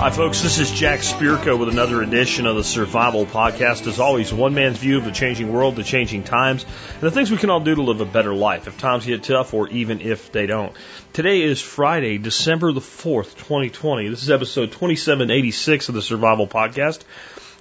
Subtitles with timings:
[0.00, 0.40] Hi, folks.
[0.40, 3.86] This is Jack Spirko with another edition of the Survival Podcast.
[3.86, 6.64] As always, one man's view of the changing world, the changing times,
[6.94, 9.22] and the things we can all do to live a better life if times get
[9.22, 10.74] tough or even if they don't.
[11.12, 14.08] Today is Friday, December the 4th, 2020.
[14.08, 17.02] This is episode 2786 of the Survival Podcast.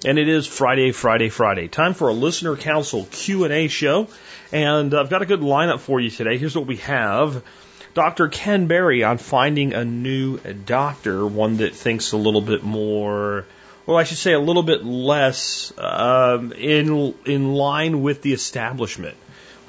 [0.05, 1.67] And it is Friday, Friday, Friday.
[1.67, 4.07] Time for a listener council Q&A show.
[4.53, 6.37] And I've got a good lineup for you today.
[6.37, 7.43] Here's what we have.
[7.99, 8.29] Dr.
[8.29, 13.45] Ken Berry on finding a new doctor, one that thinks a little bit more,
[13.85, 19.17] well, I should say a little bit less um, in in line with the establishment.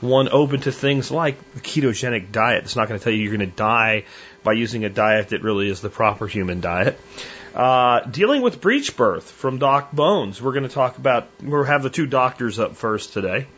[0.01, 2.63] One open to things like the ketogenic diet.
[2.63, 4.05] It's not going to tell you you're going to die
[4.45, 7.01] by using a diet that really is the proper human diet.
[7.53, 10.41] Uh, dealing with breech birth from Doc Bones.
[10.41, 13.49] We're going to talk about, we'll have the two doctors up first today.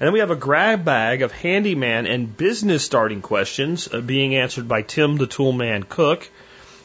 [0.00, 4.34] And then we have a grab bag of handyman and business starting questions uh, being
[4.34, 6.28] answered by Tim the Toolman Cook.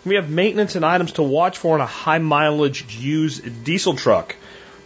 [0.05, 4.35] We have maintenance and items to watch for in a high mileage used diesel truck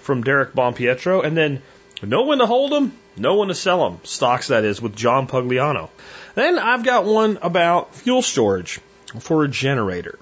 [0.01, 1.25] from Derek Bompietro.
[1.25, 1.61] And then
[2.01, 3.99] know when to hold them, know when to sell them.
[4.03, 5.89] Stocks, that is, with John Pugliano.
[6.35, 8.79] Then I've got one about fuel storage
[9.19, 10.17] for a generator.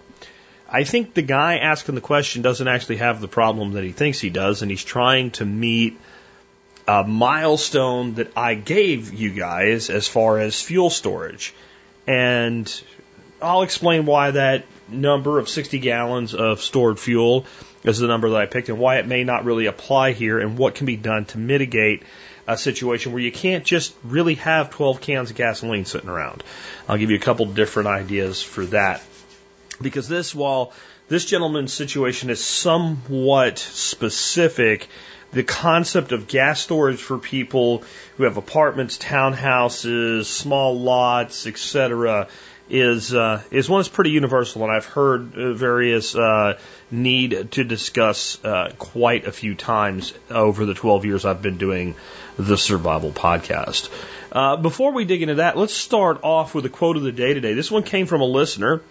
[0.67, 4.19] I think the guy asking the question doesn't actually have the problem that he thinks
[4.19, 5.99] he does, and he's trying to meet
[6.87, 11.53] a milestone that I gave you guys as far as fuel storage.
[12.07, 12.83] And
[13.41, 17.45] I'll explain why that number of 60 gallons of stored fuel
[17.83, 20.57] is the number that I picked and why it may not really apply here and
[20.57, 22.03] what can be done to mitigate
[22.47, 26.43] a situation where you can't just really have 12 cans of gasoline sitting around.
[26.87, 29.01] I'll give you a couple different ideas for that.
[29.81, 30.73] Because this, while
[31.07, 34.87] this gentleman's situation is somewhat specific,
[35.31, 37.83] the concept of gas storage for people
[38.17, 42.27] who have apartments, townhouses, small lots, etc.,
[42.69, 46.57] is uh, is one that's pretty universal, and I've heard uh, various uh,
[46.89, 51.95] need to discuss uh, quite a few times over the 12 years I've been doing
[52.37, 53.89] the Survival Podcast.
[54.31, 57.33] Uh, before we dig into that, let's start off with a quote of the day
[57.33, 57.53] today.
[57.53, 58.81] This one came from a listener.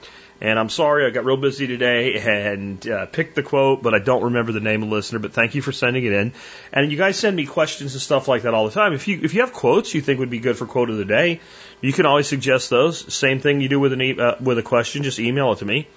[0.42, 3.98] And I'm sorry, I got real busy today and uh, picked the quote, but I
[3.98, 5.18] don't remember the name of the listener.
[5.18, 6.32] But thank you for sending it in.
[6.72, 8.94] And you guys send me questions and stuff like that all the time.
[8.94, 11.04] If you if you have quotes you think would be good for quote of the
[11.04, 11.40] day,
[11.82, 13.12] you can always suggest those.
[13.12, 15.66] Same thing you do with an e- uh, with a question, just email it to
[15.66, 15.88] me,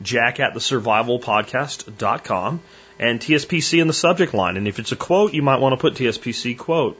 [0.00, 2.60] Jack at the survivalpodcast.com,
[2.98, 4.56] and TSPC in the subject line.
[4.56, 6.98] And if it's a quote, you might want to put TSPC quote.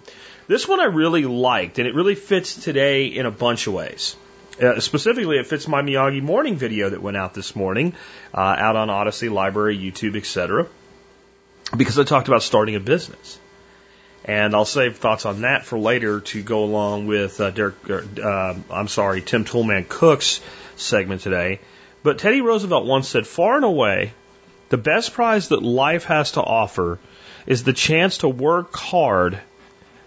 [0.49, 4.16] This one I really liked, and it really fits today in a bunch of ways.
[4.60, 7.94] Uh, specifically, it fits my Miyagi morning video that went out this morning,
[8.34, 10.66] uh, out on Odysee, LBRY, YouTube, etc.
[11.75, 13.38] Because I talked about starting a business,
[14.25, 17.76] and I'll save thoughts on that for later to go along with uh, Derek.
[17.88, 20.43] Uh, I'm sorry, Tim Toolman Cook's
[20.77, 21.60] segment today.
[22.03, 24.12] But Teddy Roosevelt once said, "Far and away,
[24.69, 26.98] the best prize that life has to offer
[27.47, 29.41] is the chance to work hard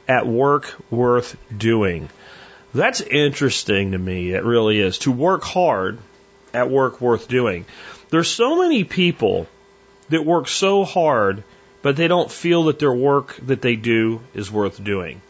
[0.08, 2.10] at work worth doing."
[2.74, 4.32] That's interesting to me.
[4.32, 5.00] It really is.
[5.00, 6.00] To work hard
[6.54, 7.66] at work worth doing.
[8.10, 9.48] There's so many people
[10.10, 11.44] that work so hard,
[11.82, 15.22] but they don't feel that their work that they do is worth doing.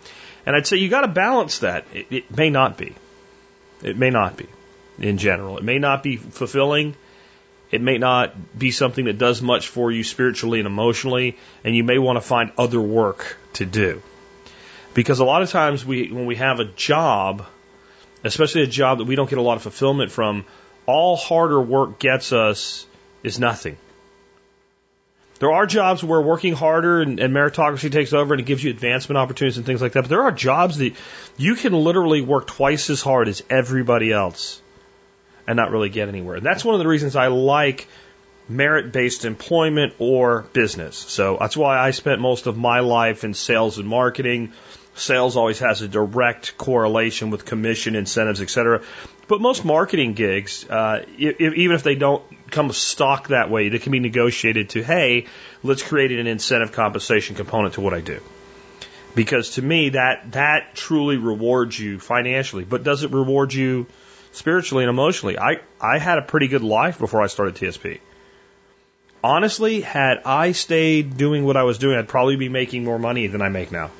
[0.45, 1.85] And I'd say you got to balance that.
[1.93, 2.95] It, it may not be.
[3.81, 4.47] It may not be
[4.99, 5.57] in general.
[5.57, 6.95] It may not be fulfilling.
[7.71, 11.83] It may not be something that does much for you spiritually and emotionally, and you
[11.83, 14.01] may want to find other work to do.
[14.93, 17.45] Because a lot of times we, when we have a job,
[18.23, 20.45] especially a job that we don't get a lot of fulfillment from,
[20.85, 22.85] all harder work gets us
[23.23, 23.77] is nothing.
[25.39, 28.69] There are jobs where working harder and, and, meritocracy takes over and it gives you
[28.69, 30.03] advancement opportunities and things like that.
[30.03, 30.93] But there are jobs that
[31.37, 34.61] you can literally work twice as hard as everybody else
[35.47, 36.37] and not really get anywhere.
[36.37, 37.87] And that's one of the reasons I like
[38.47, 40.95] merit based employment or business.
[40.95, 44.53] So that's why I spent most of my life in sales and marketing
[44.95, 48.83] Sales always has a direct correlation with commission, incentives, etc.
[49.27, 53.79] But most marketing gigs, uh, if, even if they don't come stock that way, they
[53.79, 55.25] can be negotiated to, hey,
[55.63, 58.19] let's create an incentive compensation component to what I do.
[59.15, 63.87] Because to me, that that truly rewards you financially, but does it reward you
[64.31, 65.37] spiritually and emotionally?
[65.37, 67.99] I I had a pretty good life before I started TSP.
[69.23, 73.27] Honestly, had I stayed doing what I was doing, I'd probably be making more money
[73.27, 73.91] than I make now.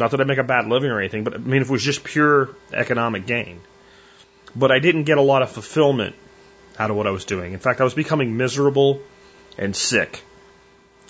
[0.00, 1.84] Not that I make a bad living or anything, but I mean, if it was
[1.84, 3.60] just pure economic gain.
[4.56, 6.16] But I didn't get a lot of fulfillment
[6.78, 7.52] out of what I was doing.
[7.52, 9.00] In fact, I was becoming miserable
[9.58, 10.22] and sick.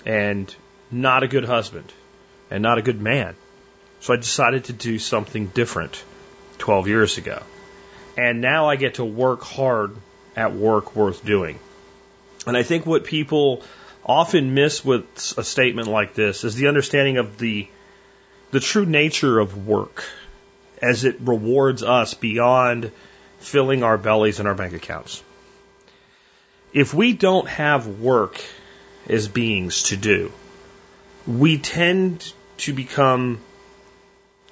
[0.05, 0.53] and
[0.91, 1.91] not a good husband
[2.49, 3.35] and not a good man.
[4.01, 6.03] So I decided to do something different
[6.57, 7.41] 12 years ago.
[8.17, 9.95] And now I get to work hard
[10.35, 11.59] at work worth doing.
[12.45, 13.63] And I think what people
[14.05, 15.05] often miss with
[15.37, 17.67] a statement like this is the understanding of the
[18.51, 20.03] the true nature of work
[20.81, 22.91] as it rewards us beyond
[23.39, 25.23] filling our bellies and our bank accounts.
[26.73, 28.41] If we don't have work
[29.07, 30.31] as beings to do,
[31.27, 33.39] we tend to become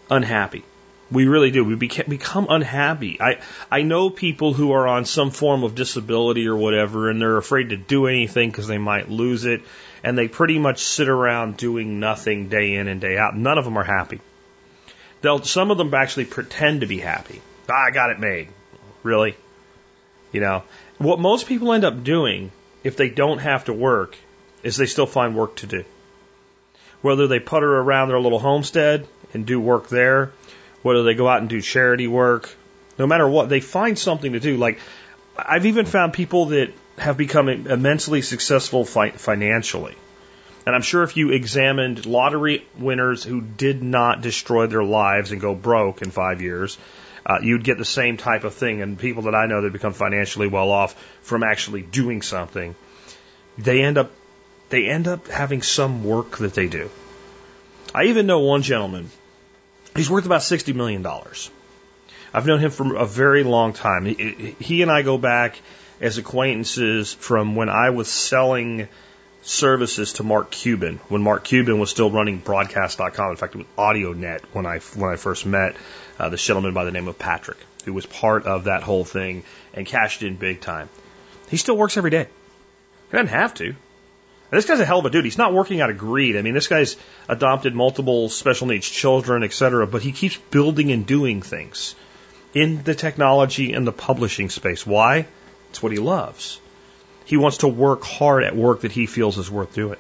[0.10, 0.64] unhappy.
[1.12, 1.64] We really do.
[1.64, 3.20] We become unhappy.
[3.20, 3.40] I,
[3.72, 7.70] I know people who are on some form of disability or whatever, and they're afraid
[7.70, 9.62] to do anything because they might lose it,
[10.04, 13.36] and they pretty much sit around doing nothing day in and day out.
[13.36, 14.20] None of them are happy.
[15.22, 17.42] They'll, some of them actually pretend to be happy.
[17.70, 18.50] Ah, I got it made.
[19.04, 19.36] Really?
[20.32, 20.64] You know,
[20.98, 22.52] what most people end up doing
[22.84, 24.18] if they don't have to work
[24.64, 25.84] is they still find work to do.
[27.02, 30.32] Whether they putter around their little homestead and do work there,
[30.82, 32.50] whether they go out and do charity work,
[32.98, 34.58] no matter what, they find something to do.
[34.58, 34.80] Like,
[35.38, 39.96] I've even found people that have become immensely successful fi- financially.
[40.66, 45.42] And I'm sure if you examined lottery winners who did not destroy their lives and
[45.42, 46.78] go broke in five years,
[47.26, 48.82] uh, you'd get the same type of thing.
[48.82, 52.76] And people that I know that become financially well off from actually doing something,
[53.58, 54.12] they end up
[54.70, 56.92] they end up having some work that they do.
[57.96, 59.10] I even know one gentleman
[59.96, 61.06] He's worth about $60 million.
[62.34, 64.06] I've known him for a very long time.
[64.06, 65.60] He, he and I go back
[66.02, 68.88] as acquaintances from when I was selling
[69.42, 73.32] services to Mark Cuban when Mark Cuban was still running broadcast.com.
[73.32, 75.76] In fact, it was AudioNet when I when I first met
[76.20, 79.44] uh, this gentleman by the name of Patrick, who was part of that whole thing
[79.74, 80.90] and cashed in big time.
[81.50, 82.28] He still works every day.
[83.10, 83.66] He doesn't have to.
[84.52, 85.26] And this guy's a hell of a dude.
[85.26, 86.36] He's not working out of greed.
[86.36, 86.98] I mean, this guy's
[87.28, 91.96] adopted multiple special needs children, et cetera, but he keeps building and doing things
[92.54, 94.86] in the technology and the publishing space.
[94.86, 95.28] Why?
[95.70, 96.60] It's what he loves.
[97.26, 100.00] He wants to work hard at work that he feels is worth doing.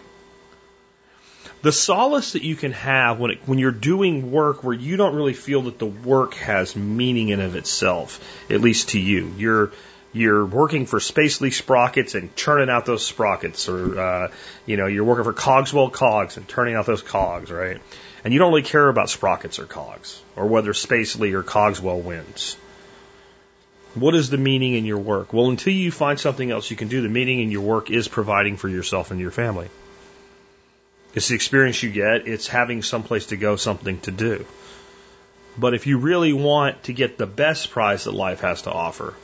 [1.62, 5.14] The solace that you can have when, it, when you're doing work where you don't
[5.14, 8.20] really feel that the work has meaning in of itself,
[8.50, 9.34] at least to you.
[9.38, 9.72] You're
[10.12, 14.32] you're working for Spacely Sprockets and churning out those sprockets, or uh,
[14.66, 17.80] you know you're working for Cogswell Cogs and turning out those cogs, right?
[18.24, 22.58] And you don't really care about sprockets or cogs, or whether Spacely or Cogswell wins.
[23.96, 25.34] What is the meaning in your work?
[25.34, 28.08] Well, until you find something else you can do, the meaning in your work is
[28.08, 29.68] providing for yourself and your family.
[31.16, 32.28] It's the experience you get.
[32.28, 34.46] It's having someplace to go, something to do.
[35.58, 39.16] But if you really want to get the best prize that life has to offer,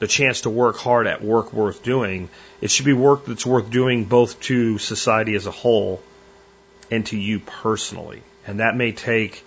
[0.00, 2.28] the chance to work hard at work worth doing,
[2.60, 6.02] it should be work that's worth doing both to society as a whole
[6.90, 8.22] and to you personally.
[8.46, 9.44] And that may take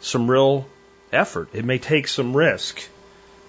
[0.00, 0.66] some real
[1.12, 1.50] effort.
[1.52, 2.82] It may take some risk.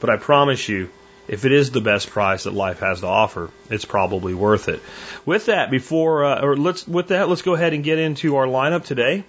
[0.01, 0.89] But I promise you,
[1.27, 4.81] if it is the best price that life has to offer, it's probably worth it.
[5.25, 8.47] With that, before uh, or let's with that, let's go ahead and get into our
[8.47, 9.23] lineup today.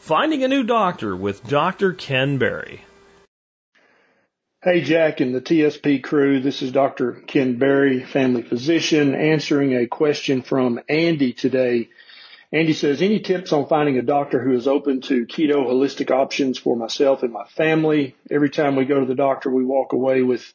[0.00, 1.92] Finding a new doctor with Dr.
[1.92, 2.82] Ken Berry.
[4.62, 6.40] Hey, Jack and the TSP crew.
[6.40, 7.12] This is Dr.
[7.12, 11.88] Ken Berry, family physician, answering a question from Andy today.
[12.52, 16.58] Andy says, any tips on finding a doctor who is open to keto holistic options
[16.58, 18.16] for myself and my family?
[18.28, 20.52] Every time we go to the doctor, we walk away with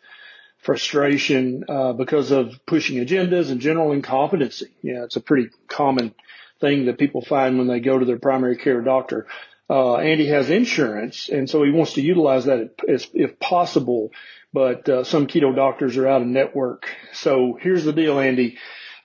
[0.57, 4.71] frustration uh, because of pushing agendas and general incompetency.
[4.81, 6.13] Yeah, it's a pretty common
[6.59, 9.27] thing that people find when they go to their primary care doctor.
[9.69, 14.11] Uh, Andy has insurance, and so he wants to utilize that if, if possible.
[14.51, 16.87] But uh, some keto doctors are out of network.
[17.13, 18.57] So here's the deal, Andy.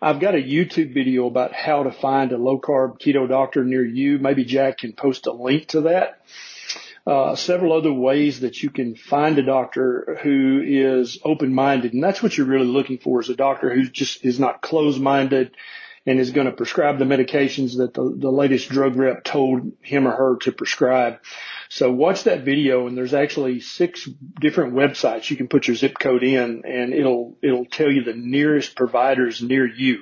[0.03, 3.85] I've got a YouTube video about how to find a low carb keto doctor near
[3.85, 4.19] you.
[4.19, 6.23] Maybe Jack can post a link to that.
[7.07, 11.93] Uh, several other ways that you can find a doctor who is open minded.
[11.93, 15.01] And that's what you're really looking for is a doctor who just is not closed
[15.01, 15.55] minded
[16.07, 20.09] and is going to prescribe the medications that the, the latest drug rep told him
[20.09, 21.19] or her to prescribe.
[21.73, 24.09] So watch that video and there's actually six
[24.41, 28.13] different websites you can put your zip code in and it'll, it'll tell you the
[28.13, 30.01] nearest providers near you.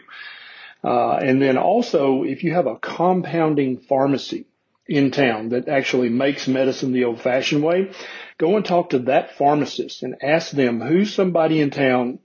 [0.82, 4.46] Uh, and then also if you have a compounding pharmacy
[4.86, 7.92] in town that actually makes medicine the old fashioned way,
[8.38, 12.18] go and talk to that pharmacist and ask them who's somebody in town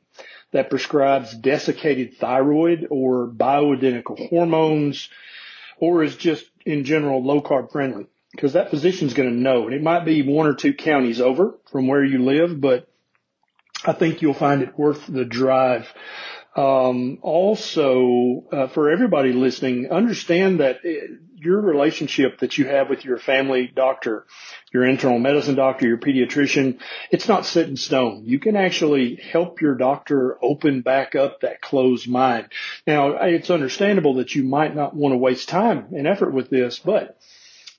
[0.52, 5.10] that prescribes desiccated thyroid or bioidentical hormones
[5.80, 9.74] or is just in general low carb friendly because that physician's going to know and
[9.74, 12.88] it might be one or two counties over from where you live, but
[13.86, 15.88] I think you'll find it worth the drive
[16.56, 20.90] Um, also, uh, for everybody listening, understand that uh,
[21.36, 24.26] your relationship that you have with your family doctor,
[24.72, 28.22] your internal medicine doctor, your pediatrician, it's not set in stone.
[28.26, 32.50] You can actually help your doctor open back up that closed mind.
[32.86, 36.78] Now, it's understandable that you might not want to waste time and effort with this,
[36.78, 37.18] but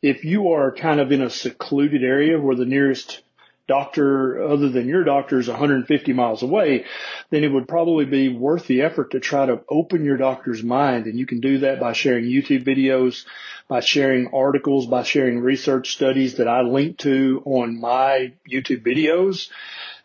[0.04, 3.23] if you are kind of in a secluded area where the nearest
[3.66, 6.84] doctor other than your doctor is 150 miles away,
[7.30, 11.06] then it would probably be worth the effort to try to open your doctor's mind.
[11.06, 13.25] And you can do that by sharing YouTube videos,
[13.66, 19.49] by sharing articles, by sharing research studies that I link to on my YouTube videos.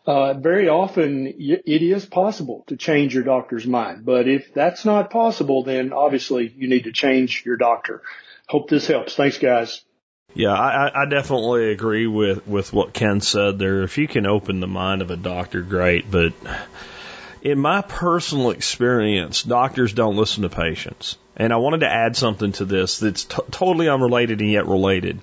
[0.06, 5.10] Uh, very often it is possible to change your doctor's mind, but if that's not
[5.10, 8.00] possible, then obviously you need to change your doctor.
[8.48, 9.14] Hope this helps.
[9.14, 9.84] Thanks guys.
[10.34, 13.82] Yeah, I, I definitely agree with, with what Ken said there.
[13.82, 16.08] If you can open the mind of a doctor, great.
[16.08, 16.32] But
[17.42, 21.16] in my personal experience, doctors don't listen to patients.
[21.36, 25.20] And I wanted to add something to this that's t- totally unrelated and yet related.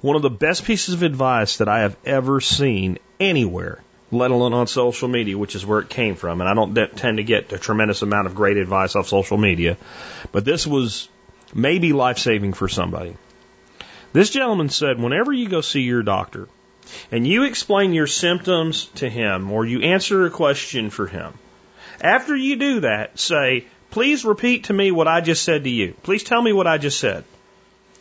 [0.00, 4.52] One of the best pieces of advice that I have ever seen anywhere, let alone
[4.52, 7.24] on social media, which is where it came from, and I don't de- tend to
[7.24, 9.78] get a tremendous amount of great advice off social media,
[10.30, 11.08] but this was
[11.54, 13.16] maybe life saving for somebody
[14.16, 16.48] this gentleman said, whenever you go see your doctor
[17.12, 21.34] and you explain your symptoms to him or you answer a question for him,
[22.00, 25.94] after you do that, say, please repeat to me what I just said to you.
[26.02, 27.24] Please tell me what I just said.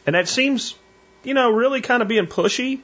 [0.05, 0.75] And that seems,
[1.23, 2.79] you know, really kind of being pushy.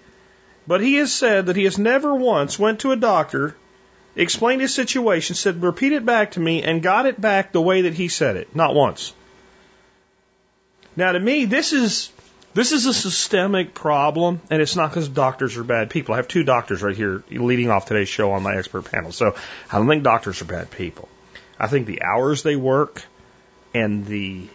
[0.68, 3.56] But he has said that he has never once went to a doctor,
[4.16, 7.84] explained his situation, said, repeat it back to me, and got it back the way
[7.84, 8.54] that he said it.
[8.56, 9.14] Not once.
[10.96, 12.12] Now to me, this is
[12.53, 16.13] this is a systemic problem, and it's not because doctors are bad people.
[16.13, 19.12] I have two doctors right here leading off today's show on my expert panel.
[19.12, 19.36] So
[19.72, 21.08] I don't think doctors are bad people.
[21.60, 23.03] I think the hours they work
[23.74, 24.48] and the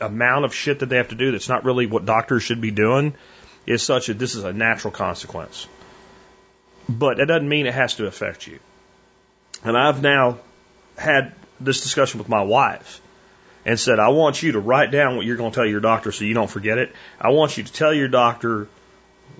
[0.00, 2.70] amount of shit that they have to do that's not really what doctors should be
[2.70, 3.14] doing
[3.66, 5.66] is such that this is a natural consequence.
[6.88, 8.58] But it doesn't mean it has to affect you.
[9.62, 10.38] And I've now
[10.98, 13.00] had this discussion with my wife
[13.64, 16.12] and said, I want you to write down what you're going to tell your doctor
[16.12, 16.94] so you don't forget it.
[17.20, 18.68] I want you to tell your doctor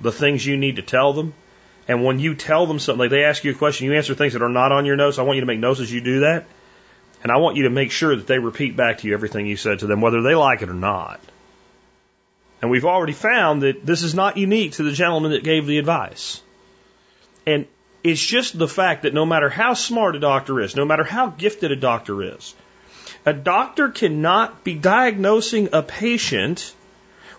[0.00, 1.34] the things you need to tell them.
[1.86, 4.32] And when you tell them something, like they ask you a question, you answer things
[4.32, 5.18] that are not on your notes.
[5.18, 6.46] I want you to make notes as you do that.
[7.22, 9.56] And I want you to make sure that they repeat back to you everything you
[9.56, 11.20] said to them, whether they like it or not.
[12.62, 15.78] And we've already found that this is not unique to the gentleman that gave the
[15.78, 16.40] advice.
[17.46, 17.66] And
[18.02, 21.28] it's just the fact that no matter how smart a doctor is, no matter how
[21.28, 22.54] gifted a doctor is,
[23.26, 26.74] a doctor cannot be diagnosing a patient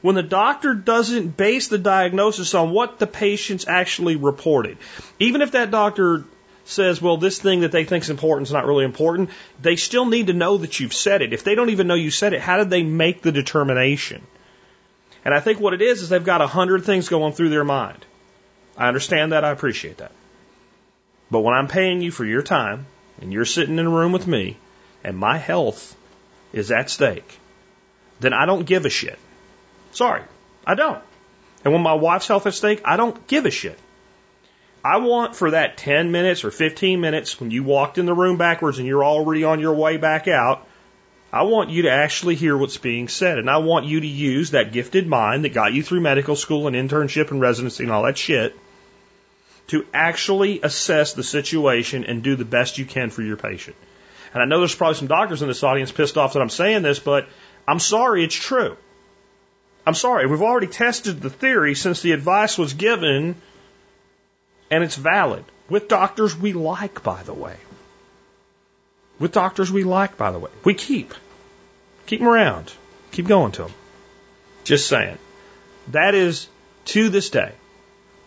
[0.01, 4.77] when the doctor doesn't base the diagnosis on what the patient's actually reported.
[5.19, 6.23] Even if that doctor
[6.65, 9.29] says, well, this thing that they think is important is not really important,
[9.61, 11.33] they still need to know that you've said it.
[11.33, 14.23] If they don't even know you said it, how did they make the determination?
[15.23, 17.63] And I think what it is is they've got a hundred things going through their
[17.63, 18.05] mind.
[18.77, 19.45] I understand that.
[19.45, 20.11] I appreciate that.
[21.31, 22.85] But when I'm paying you for your time
[23.21, 24.57] and you're sitting in a room with me
[25.05, 25.95] and my health
[26.51, 27.39] is at stake,
[28.19, 29.19] then I don't give a shit.
[29.91, 30.23] Sorry,
[30.65, 31.01] I don't.
[31.63, 33.79] And when my wife's health is at stake, I don't give a shit.
[34.83, 38.37] I want for that 10 minutes or 15 minutes when you walked in the room
[38.37, 40.67] backwards and you're already on your way back out,
[41.31, 43.37] I want you to actually hear what's being said.
[43.37, 46.67] And I want you to use that gifted mind that got you through medical school
[46.67, 48.55] and internship and residency and all that shit
[49.67, 53.75] to actually assess the situation and do the best you can for your patient.
[54.35, 56.81] And I know there's probably some doctors in this audience pissed off that I'm saying
[56.81, 57.25] this, but
[57.65, 58.75] I'm sorry, it's true.
[59.87, 60.27] I'm sorry.
[60.27, 63.35] We've already tested the theory since the advice was given,
[64.69, 65.45] and it's valid.
[65.69, 67.55] With doctors we like, by the way.
[69.19, 70.51] With doctors we like, by the way.
[70.65, 71.13] We keep.
[72.05, 72.73] Keep them around.
[73.13, 73.73] Keep going to them.
[74.65, 75.17] Just saying.
[75.91, 76.49] That is,
[76.85, 77.53] to this day,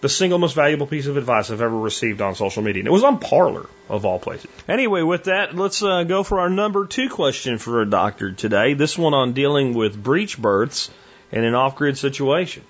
[0.01, 2.81] the single most valuable piece of advice I've ever received on social media.
[2.81, 4.51] And it was on Parler, of all places.
[4.69, 8.75] Anyway, with that, let's uh, go for our number two question for a doctor today.
[8.75, 10.91] This one on dealing with breech births
[11.33, 12.63] in an off grid situation.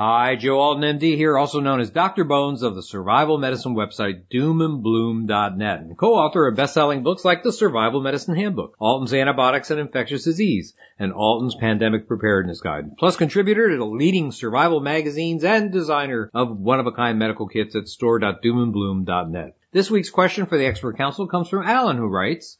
[0.00, 2.22] Hi, Joe Alton MD here, also known as Dr.
[2.22, 8.00] Bones of the survival medicine website doomandbloom.net and co-author of best-selling books like The Survival
[8.00, 13.76] Medicine Handbook, Alton's Antibiotics and Infectious Disease, and Alton's Pandemic Preparedness Guide, plus contributor to
[13.76, 19.56] the leading survival magazines and designer of one-of-a-kind medical kits at store.doomandbloom.net.
[19.72, 22.56] This week's question for the expert council comes from Alan who writes,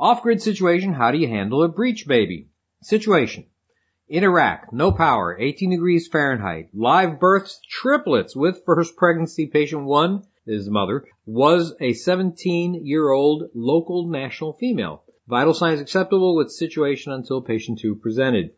[0.00, 2.48] Off-grid situation, how do you handle a breech baby?
[2.80, 3.44] Situation.
[4.12, 10.24] In Iraq, no power, 18 degrees Fahrenheit, live births, triplets with first pregnancy patient one
[10.44, 15.02] his mother, was a 17 year old local national female.
[15.26, 18.50] Vital signs acceptable with situation until patient 2 presented.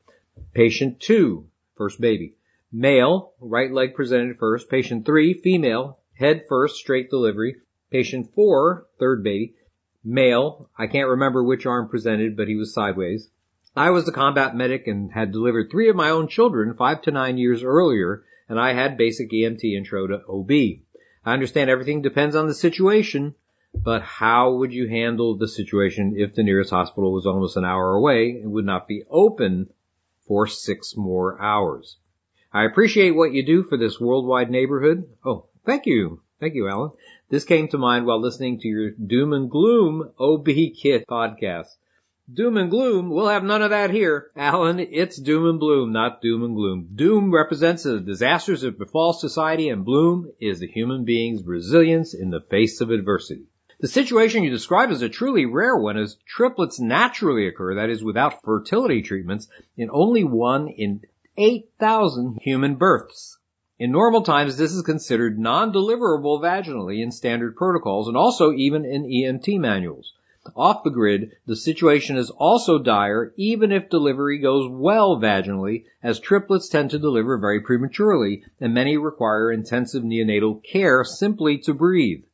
[0.55, 1.47] Patient 2,
[1.77, 2.35] first baby.
[2.73, 4.69] Male, right leg presented first.
[4.69, 7.59] Patient 3, female, head first, straight delivery.
[7.93, 9.55] Patient 4, third baby.
[10.03, 13.29] Male, I can't remember which arm presented, but he was sideways.
[13.77, 17.11] I was the combat medic and had delivered three of my own children five to
[17.11, 20.51] nine years earlier, and I had basic EMT intro to OB.
[21.25, 23.35] I understand everything depends on the situation,
[23.73, 27.95] but how would you handle the situation if the nearest hospital was almost an hour
[27.95, 29.69] away and would not be open
[30.29, 31.97] for six more hours?
[32.53, 35.09] I appreciate what you do for this worldwide neighborhood.
[35.25, 36.21] Oh, thank you.
[36.39, 36.93] Thank you, Alan.
[37.29, 40.47] This came to mind while listening to your doom and gloom OB
[40.81, 41.75] kit podcast.
[42.33, 44.31] Doom and gloom, we'll have none of that here.
[44.35, 46.89] Alan, it's doom and bloom, not doom and gloom.
[46.95, 52.31] Doom represents the disasters that befall society and bloom is the human being's resilience in
[52.31, 53.45] the face of adversity.
[53.79, 58.03] The situation you describe is a truly rare one as triplets naturally occur, that is
[58.03, 61.03] without fertility treatments, in only one in
[61.37, 63.37] 8,000 human births.
[63.79, 69.05] In normal times, this is considered non-deliverable vaginally in standard protocols and also even in
[69.05, 70.14] EMT manuals.
[70.55, 76.21] Off the grid, the situation is also dire even if delivery goes well vaginally, as
[76.21, 82.25] triplets tend to deliver very prematurely, and many require intensive neonatal care simply to breathe.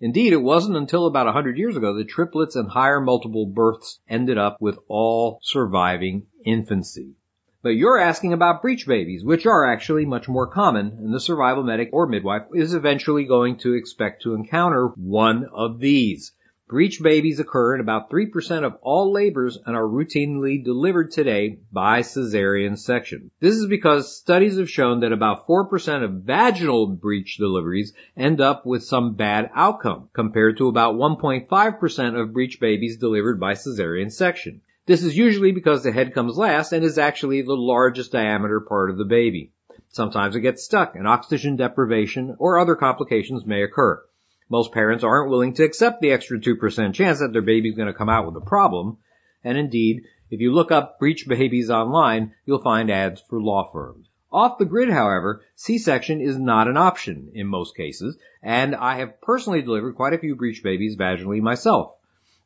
[0.00, 4.38] Indeed, it wasn't until about 100 years ago that triplets and higher multiple births ended
[4.38, 7.16] up with all surviving infancy.
[7.60, 11.64] But you're asking about breech babies, which are actually much more common, and the survival
[11.64, 16.32] medic or midwife is eventually going to expect to encounter one of these.
[16.68, 22.02] Breech babies occur in about 3% of all labors and are routinely delivered today by
[22.02, 23.30] cesarean section.
[23.40, 28.66] This is because studies have shown that about 4% of vaginal breech deliveries end up
[28.66, 34.60] with some bad outcome compared to about 1.5% of breech babies delivered by cesarean section.
[34.84, 38.90] This is usually because the head comes last and is actually the largest diameter part
[38.90, 39.52] of the baby.
[39.88, 44.02] Sometimes it gets stuck and oxygen deprivation or other complications may occur.
[44.48, 47.98] Most parents aren't willing to accept the extra 2% chance that their baby's going to
[47.98, 48.98] come out with a problem.
[49.44, 54.08] And indeed, if you look up breech babies online, you'll find ads for law firms.
[54.30, 59.22] Off the grid, however, C-section is not an option in most cases, and I have
[59.22, 61.94] personally delivered quite a few breech babies vaginally myself.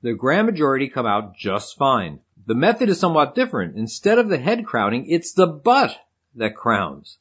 [0.01, 2.21] The grand majority come out just fine.
[2.47, 3.77] The method is somewhat different.
[3.77, 5.97] Instead of the head crowning, it's the butt
[6.37, 7.19] that crowns.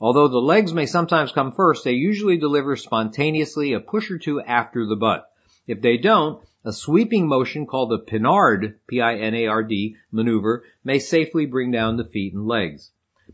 [0.00, 4.40] Although the legs may sometimes come first, they usually deliver spontaneously a push or two
[4.40, 5.28] after the butt.
[5.66, 11.96] If they don't, a sweeping motion called the Pinard, P-I-N-A-R-D, maneuver may safely bring down
[11.96, 12.92] the feet and legs.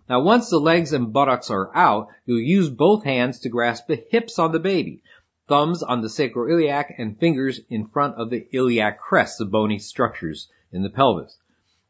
[0.09, 4.03] Now once the legs and buttocks are out, you'll use both hands to grasp the
[4.11, 5.03] hips on the baby,
[5.48, 10.48] thumbs on the sacroiliac and fingers in front of the iliac crest, the bony structures
[10.72, 11.38] in the pelvis.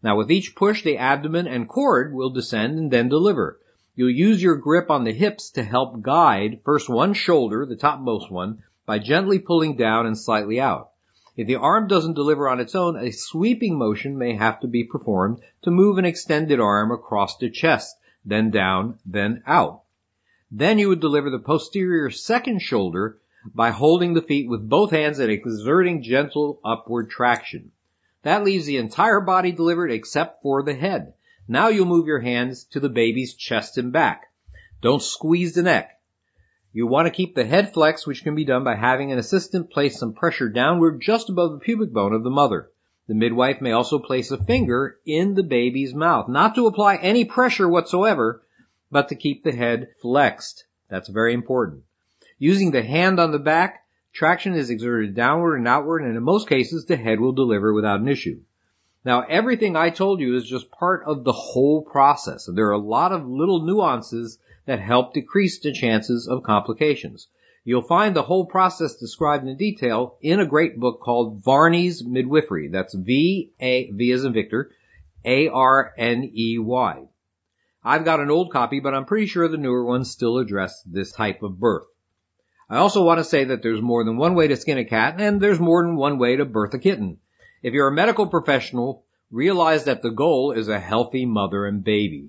[0.03, 3.61] Now with each push, the abdomen and cord will descend and then deliver.
[3.97, 8.31] You'll use your grip on the hips to help guide first one shoulder, the topmost
[8.31, 10.91] one, by gently pulling down and slightly out.
[11.37, 14.85] If the arm doesn't deliver on its own, a sweeping motion may have to be
[14.85, 19.83] performed to move an extended arm across the chest, then down, then out.
[20.51, 23.19] Then you would deliver the posterior second shoulder
[23.55, 27.71] by holding the feet with both hands and exerting gentle upward traction.
[28.23, 31.15] That leaves the entire body delivered except for the head.
[31.47, 34.25] Now you'll move your hands to the baby's chest and back.
[34.81, 35.91] Don't squeeze the neck.
[36.73, 39.71] You want to keep the head flexed, which can be done by having an assistant
[39.71, 42.71] place some pressure downward just above the pubic bone of the mother.
[43.07, 47.27] The midwife may also place a finger in the baby's mouth, not to apply any
[47.27, 48.43] pressure whatsoever,
[48.91, 50.65] but to keep the head flexed.
[50.89, 51.83] That's very important.
[52.39, 56.49] Using the hand on the back, traction is exerted downward and outward, and in most
[56.49, 58.41] cases, the head will deliver without an issue.
[59.05, 62.49] Now everything I told you is just part of the whole process.
[62.51, 67.29] There are a lot of little nuances that help decrease the chances of complications.
[67.65, 72.69] You'll find the whole process described in detail in a great book called Varney's Midwifery.
[72.69, 74.71] That's V-A, V as in Victor,
[75.25, 77.05] A-R-N-E-Y.
[77.83, 81.13] I've got an old copy, but I'm pretty sure the newer ones still address this
[81.13, 81.87] type of birth.
[82.69, 85.21] I also want to say that there's more than one way to skin a cat,
[85.21, 87.19] and there's more than one way to birth a kitten.
[87.65, 92.29] If you're a medical professional, realize that the goal is a healthy mother and baby.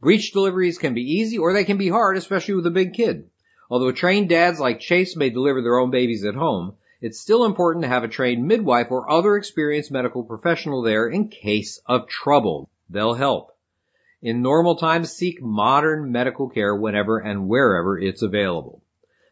[0.00, 3.28] Breech deliveries can be easy or they can be hard, especially with a big kid.
[3.68, 6.72] Although trained dads like Chase may deliver their own babies at home,
[7.02, 11.28] it's still important to have a trained midwife or other experienced medical professional there in
[11.28, 12.70] case of trouble.
[12.88, 13.54] They'll help.
[14.22, 18.80] In normal times, seek modern medical care whenever and wherever it's available.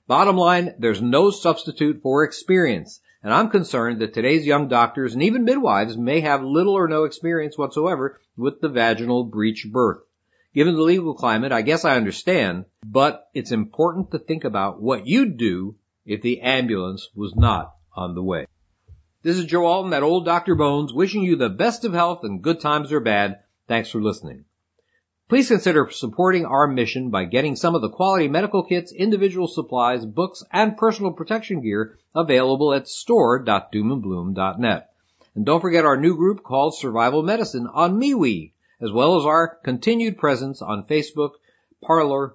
[0.06, 3.00] Bottom line, there's no substitute for experience.
[3.22, 7.04] And I'm concerned that today's young doctors and even midwives may have little or no
[7.04, 10.02] experience whatsoever with the vaginal breech birth.
[10.54, 15.06] Given the legal climate, I guess I understand, but it's important to think about what
[15.06, 15.76] you'd do
[16.06, 18.46] if the ambulance was not on the way.
[19.22, 20.54] This is Joe Alton at Old Dr.
[20.54, 23.40] Bones wishing you the best of health and good times or bad.
[23.66, 24.44] Thanks for listening.
[25.28, 30.06] Please consider supporting our mission by getting some of the quality medical kits, individual supplies,
[30.06, 34.90] books, and personal protection gear available at store.doomandbloom.net.
[35.34, 39.58] And don't forget our new group called Survival Medicine on MeWe, as well as our
[39.62, 41.32] continued presence on Facebook,
[41.82, 42.34] Parler,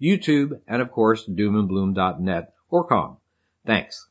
[0.00, 3.18] YouTube, and of course, doomandbloom.net or com.
[3.66, 4.08] Thanks.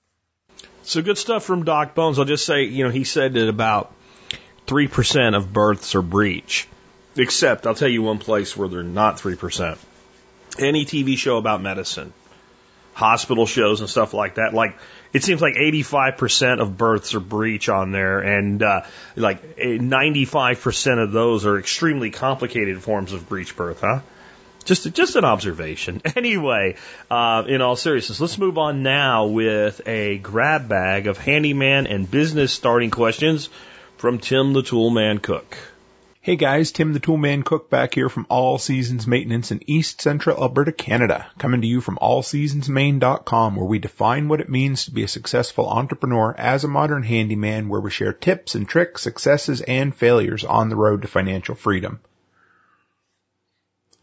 [0.83, 2.19] So good stuff from Doc Bones.
[2.19, 3.91] I'll just say, you know, he said that about
[4.67, 6.67] 3% of births are breech.
[7.17, 9.77] Except, I'll tell you one place where they're not 3%.
[10.59, 12.13] Any TV show about medicine,
[12.93, 14.77] hospital shows and stuff like that, like,
[15.13, 18.83] it seems like 85% of births are breech on there, and uh,
[19.15, 23.99] like 95% of those are extremely complicated forms of breech birth, huh?
[24.63, 26.01] Just, just an observation.
[26.15, 26.75] Anyway,
[27.09, 32.09] uh, in all seriousness, let's move on now with a grab bag of handyman and
[32.09, 33.49] business starting questions
[33.97, 35.57] from Tim the Toolman Cook.
[36.23, 40.39] Hey guys, Tim the Toolman Cook back here from All Seasons Maintenance in East Central
[40.39, 45.01] Alberta, Canada, coming to you from allseasonsmain.com where we define what it means to be
[45.01, 49.95] a successful entrepreneur as a modern handyman where we share tips and tricks, successes and
[49.95, 52.01] failures on the road to financial freedom.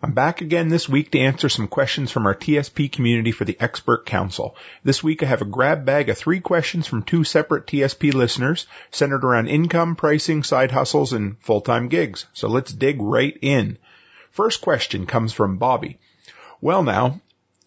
[0.01, 3.57] I'm back again this week to answer some questions from our TSP community for the
[3.59, 4.55] Expert Council.
[4.85, 8.69] This week I have a grab bag of three questions from two separate TSP listeners
[8.93, 12.27] centered around income, pricing, side hustles, and full-time gigs.
[12.33, 13.77] So let's dig right in.
[14.31, 15.99] First question comes from Bobby.
[16.61, 17.21] Well now,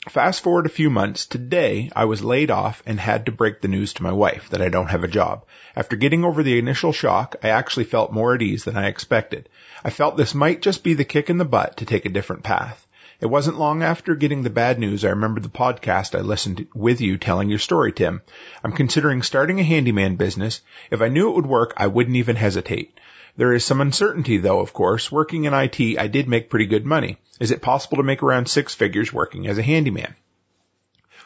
[0.10, 3.68] Fast forward a few months, today I was laid off and had to break the
[3.68, 5.46] news to my wife that I don't have a job.
[5.76, 9.48] After getting over the initial shock, I actually felt more at ease than I expected.
[9.84, 12.42] I felt this might just be the kick in the butt to take a different
[12.42, 12.88] path.
[13.20, 16.68] It wasn't long after getting the bad news I remembered the podcast I listened to
[16.74, 18.24] with you telling your story, Tim.
[18.64, 20.62] I'm considering starting a handyman business.
[20.90, 23.00] If I knew it would work, I wouldn't even hesitate.
[23.38, 25.12] There is some uncertainty though, of course.
[25.12, 27.18] Working in IT, I did make pretty good money.
[27.40, 30.16] Is it possible to make around six figures working as a handyman?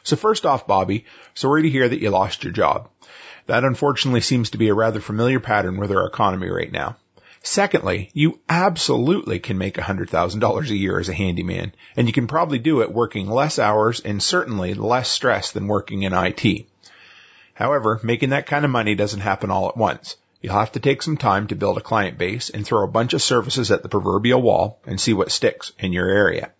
[0.03, 2.89] So first off, Bobby, sorry to hear that you lost your job.
[3.47, 6.97] That unfortunately seems to be a rather familiar pattern with our economy right now.
[7.41, 12.57] Secondly, you absolutely can make $100,000 a year as a handyman, and you can probably
[12.57, 16.65] do it working less hours and certainly less stress than working in IT.
[17.53, 20.17] However, making that kind of money doesn't happen all at once.
[20.45, 23.15] You'll have to take some time to build a client base and throw a bunch
[23.15, 26.51] of services at the proverbial wall and see what sticks in your area.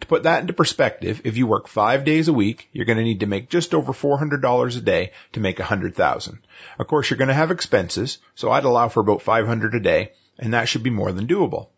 [0.00, 3.04] To put that into perspective, if you work five days a week, you're going to
[3.04, 6.38] need to make just over $400 a day to make 100,000.
[6.78, 10.12] Of course, you're going to have expenses, so I'd allow for about 500 a day,
[10.38, 11.68] and that should be more than doable.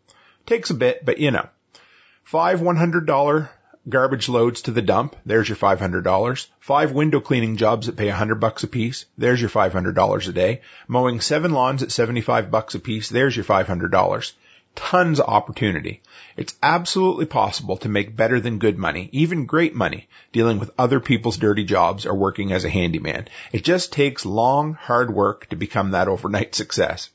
[0.46, 1.48] Takes a bit, but you know.
[2.22, 3.48] Five $100
[3.88, 5.16] garbage loads to the dump.
[5.24, 6.46] There's your $500.
[6.60, 9.06] Five window cleaning jobs that pay 100 bucks a piece.
[9.16, 10.60] There's your $500 a day.
[10.86, 13.08] Mowing seven lawns at 75 bucks a piece.
[13.08, 14.32] There's your $500.
[14.74, 16.02] Tons of opportunity.
[16.36, 21.00] It's absolutely possible to make better than good money, even great money, dealing with other
[21.00, 23.28] people's dirty jobs or working as a handyman.
[23.52, 27.10] It just takes long, hard work to become that overnight success.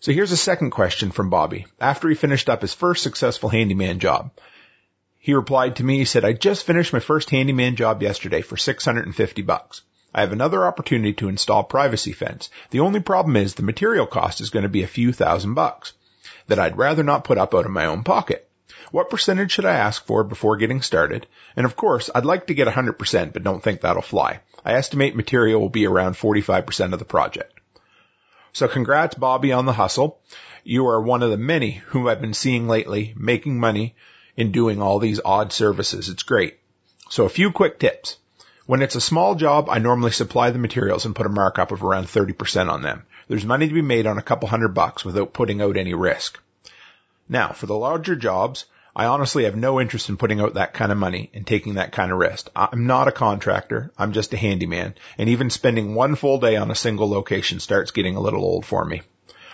[0.00, 1.66] So here's a second question from Bobby.
[1.80, 4.30] After he finished up his first successful handyman job,
[5.18, 8.56] he replied to me, he said, I just finished my first handyman job yesterday for
[8.56, 9.82] 650 bucks.
[10.14, 12.50] I have another opportunity to install privacy fence.
[12.70, 15.92] The only problem is the material cost is going to be a few thousand bucks
[16.46, 18.48] that I'd rather not put up out of my own pocket.
[18.90, 21.26] What percentage should I ask for before getting started?
[21.56, 24.40] And of course, I'd like to get 100%, but don't think that'll fly.
[24.64, 27.52] I estimate material will be around 45% of the project.
[28.52, 30.20] So congrats, Bobby, on the hustle.
[30.64, 33.94] You are one of the many whom I've been seeing lately making money
[34.38, 36.08] in doing all these odd services.
[36.08, 36.58] It's great.
[37.10, 38.18] So a few quick tips.
[38.66, 41.82] When it's a small job, I normally supply the materials and put a markup of
[41.82, 43.02] around 30% on them.
[43.26, 46.38] There's money to be made on a couple hundred bucks without putting out any risk.
[47.28, 50.92] Now, for the larger jobs, I honestly have no interest in putting out that kind
[50.92, 52.48] of money and taking that kind of risk.
[52.54, 53.90] I'm not a contractor.
[53.98, 54.94] I'm just a handyman.
[55.18, 58.64] And even spending one full day on a single location starts getting a little old
[58.64, 59.02] for me.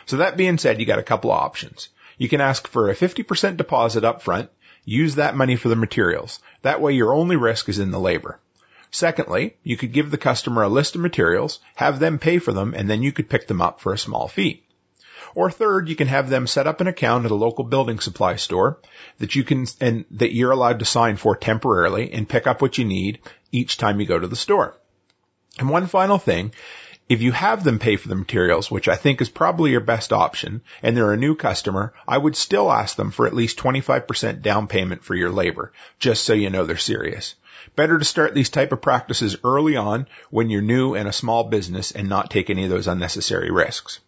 [0.05, 1.88] So that being said, you got a couple of options.
[2.18, 4.51] You can ask for a 50% deposit up front
[4.85, 6.40] Use that money for the materials.
[6.62, 8.38] That way your only risk is in the labor.
[8.90, 12.75] Secondly, you could give the customer a list of materials, have them pay for them,
[12.77, 14.62] and then you could pick them up for a small fee.
[15.35, 18.37] Or third, you can have them set up an account at a local building supply
[18.37, 18.79] store
[19.18, 22.79] that you can, and that you're allowed to sign for temporarily and pick up what
[22.79, 23.18] you need
[23.51, 24.77] each time you go to the store.
[25.59, 26.53] And one final thing,
[27.09, 30.12] if you have them pay for the materials, which I think is probably your best
[30.12, 34.40] option, and they're a new customer, I would still ask them for at least 25%
[34.40, 37.35] down payment for your labor, just so you know they're serious.
[37.77, 41.45] Better to start these type of practices early on when you're new and a small
[41.45, 44.01] business and not take any of those unnecessary risks.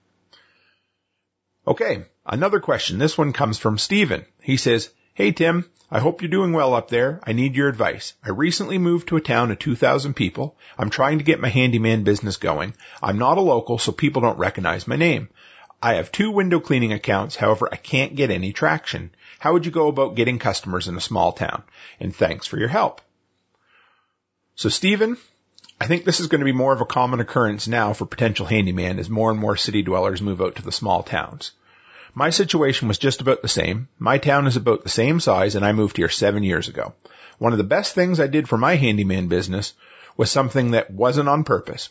[1.67, 2.99] Okay, another question.
[2.99, 4.25] This one comes from Steven.
[4.41, 7.20] He says, Hey Tim, I hope you're doing well up there.
[7.24, 8.12] I need your advice.
[8.22, 10.59] I recently moved to a town of 2,000 people.
[10.76, 12.74] I'm trying to get my handyman business going.
[13.02, 15.31] I'm not a local, so people don't recognize my name.
[15.83, 17.35] I have two window cleaning accounts.
[17.35, 19.11] However, I can't get any traction.
[19.38, 21.62] How would you go about getting customers in a small town?
[21.98, 23.00] And thanks for your help.
[24.55, 25.16] So Stephen,
[25.81, 28.44] I think this is going to be more of a common occurrence now for potential
[28.44, 31.52] handyman as more and more city dwellers move out to the small towns.
[32.18, 33.88] My situation was just about the same.
[33.98, 36.94] My town is about the same size and I moved here seven years ago.
[37.37, 39.74] One of the best things I did for my handyman business
[40.16, 41.90] was something that wasn't on purpose.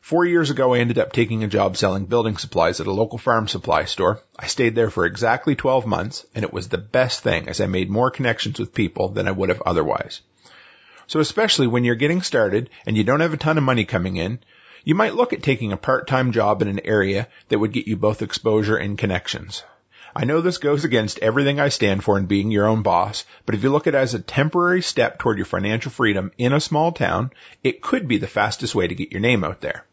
[0.00, 3.18] Four years ago, I ended up taking a job selling building supplies at a local
[3.18, 4.20] farm supply store.
[4.36, 7.66] I stayed there for exactly 12 months and it was the best thing as I
[7.66, 10.22] made more connections with people than I would have otherwise.
[11.06, 14.16] So especially when you're getting started and you don't have a ton of money coming
[14.16, 14.40] in,
[14.84, 17.96] you might look at taking a part-time job in an area that would get you
[17.96, 19.62] both exposure and connections.
[20.14, 23.54] I know this goes against everything I stand for in being your own boss, but
[23.54, 26.60] if you look at it as a temporary step toward your financial freedom in a
[26.60, 27.30] small town,
[27.62, 29.86] it could be the fastest way to get your name out there.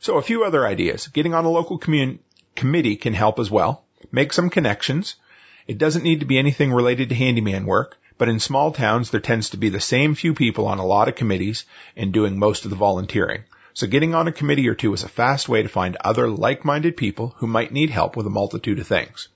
[0.00, 1.06] So a few other ideas.
[1.06, 2.18] Getting on a local commun-
[2.56, 3.84] committee can help as well.
[4.10, 5.16] Make some connections.
[5.66, 9.20] It doesn't need to be anything related to handyman work, but in small towns there
[9.20, 11.64] tends to be the same few people on a lot of committees
[11.96, 13.44] and doing most of the volunteering.
[13.74, 16.96] So getting on a committee or two is a fast way to find other like-minded
[16.96, 19.28] people who might need help with a multitude of things.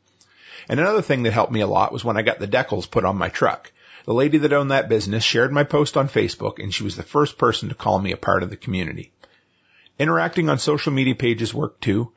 [0.68, 3.04] And another thing that helped me a lot was when I got the decals put
[3.04, 3.72] on my truck.
[4.04, 7.02] The lady that owned that business shared my post on Facebook and she was the
[7.02, 9.10] first person to call me a part of the community.
[9.98, 12.12] Interacting on social media pages work too.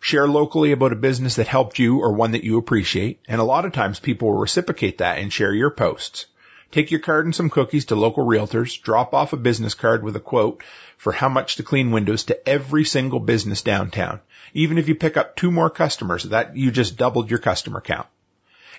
[0.00, 3.20] Share locally about a business that helped you or one that you appreciate.
[3.28, 6.26] And a lot of times people will reciprocate that and share your posts.
[6.72, 10.16] Take your card and some cookies to local realtors, drop off a business card with
[10.16, 10.62] a quote
[11.00, 14.20] for how much to clean windows to every single business downtown.
[14.52, 18.06] Even if you pick up two more customers, that you just doubled your customer count.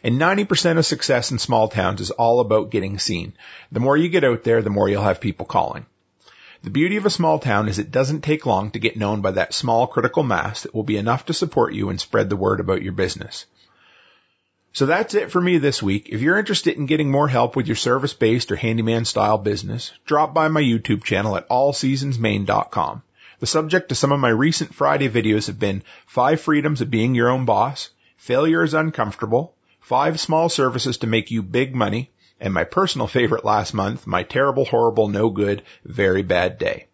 [0.04, 3.34] And 90% of success in small towns is all about getting seen.
[3.72, 5.88] The more you get out there, the more you'll have people calling.
[6.62, 9.32] The beauty of a small town is it doesn't take long to get known by
[9.32, 12.60] that small critical mass that will be enough to support you and spread the word
[12.60, 13.48] about your business.
[14.74, 16.08] So that's it for me this week.
[16.10, 20.34] If you're interested in getting more help with your service-based or handyman style business, drop
[20.34, 23.04] by my YouTube channel at allseasonsmaine.com.
[23.40, 27.16] The subject to some of my recent Friday videos have been five freedoms of being
[27.16, 32.54] your own boss, failure is uncomfortable, five small services to make you big money, and
[32.54, 36.86] my personal favorite last month, my terrible, horrible, no good, very bad day.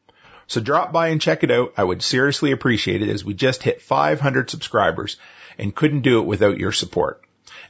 [0.47, 1.73] So drop by and check it out.
[1.77, 5.17] I would seriously appreciate it as we just hit 500 subscribers
[5.59, 7.21] and couldn't do it without your support.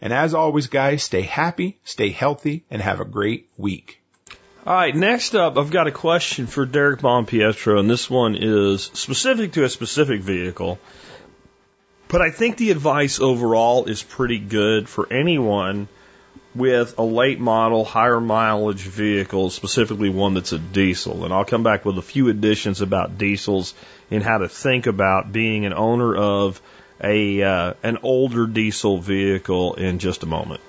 [0.02, 4.02] And as always, guys, stay happy, stay healthy, and have a great week.
[4.66, 8.84] All right, next up, I've got a question for Derek Bonpietro, and this one is
[8.84, 10.78] specific to a specific vehicle.
[12.10, 15.88] But I think the advice overall is pretty good for anyone
[16.54, 21.24] with a late model, higher mileage vehicle, specifically one that's a diesel.
[21.24, 23.74] And I'll come back with a few additions about diesels
[24.10, 26.62] and how to think about being an owner of
[27.02, 30.62] a uh, an older diesel vehicle in just a moment.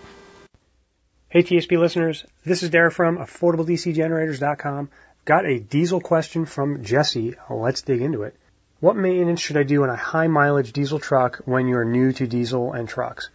[1.28, 4.88] Hey TSP listeners, this is Derek from AffordableDCGenerators.com.
[5.24, 7.34] Got a diesel question from Jesse.
[7.50, 8.34] Let's dig into it.
[8.80, 12.26] What maintenance should I do on a high mileage diesel truck when you're new to
[12.26, 13.28] diesel and trucks?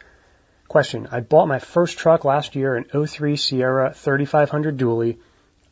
[0.67, 1.07] Question.
[1.11, 5.17] I bought my first truck last year, an 03 Sierra 3500 dually.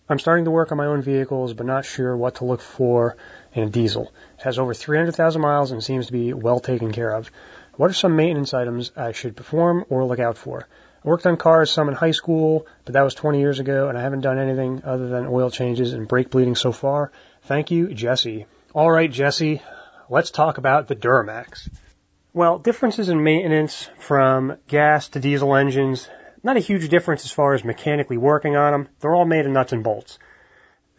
[0.09, 3.15] I'm starting to work on my own vehicles, but not sure what to look for
[3.53, 4.13] in a diesel.
[4.41, 7.29] Has over 300,000 miles and seems to be well taken care of.
[7.75, 10.67] What are some maintenance items I should perform or look out for?
[11.03, 13.97] I worked on cars some in high school, but that was 20 years ago, and
[13.97, 17.11] I haven't done anything other than oil changes and brake bleeding so far.
[17.43, 18.45] Thank you, Jesse.
[18.73, 19.61] All right, Jesse,
[20.09, 21.69] let's talk about the Duramax.
[22.33, 26.09] Well, differences in maintenance from gas to diesel engines,
[26.43, 28.87] not a huge difference as far as mechanically working on them.
[28.99, 30.17] They're all made of nuts and bolts.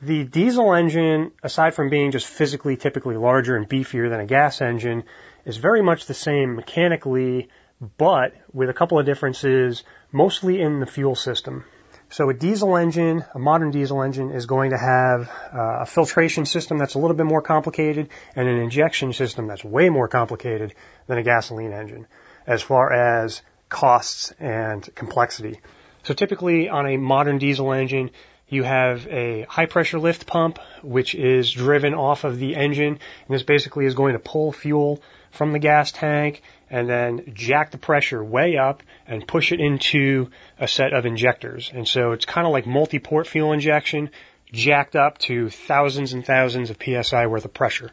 [0.03, 4.61] The diesel engine, aside from being just physically typically larger and beefier than a gas
[4.61, 5.05] engine,
[5.45, 7.51] is very much the same mechanically,
[7.99, 11.65] but with a couple of differences, mostly in the fuel system.
[12.11, 16.47] So a diesel engine, a modern diesel engine is going to have uh, a filtration
[16.47, 20.75] system that's a little bit more complicated and an injection system that's way more complicated
[21.07, 22.09] than a gasoline engine
[22.45, 25.61] as far as costs and complexity.
[26.03, 28.11] So typically on a modern diesel engine,
[28.53, 33.35] you have a high pressure lift pump, which is driven off of the engine, and
[33.35, 37.79] this basically is going to pull fuel from the gas tank and then jack the
[37.79, 41.71] pressure way up and push it into a set of injectors.
[41.75, 44.11] And so it's kind of like multi-port fuel injection
[44.53, 47.91] jacked up to thousands and thousands of psi worth of pressure.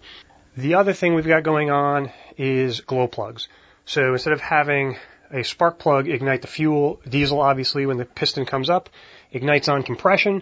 [0.57, 3.47] The other thing we've got going on is glow plugs.
[3.85, 4.97] So instead of having
[5.31, 8.89] a spark plug ignite the fuel, diesel obviously when the piston comes up,
[9.31, 10.41] ignites on compression.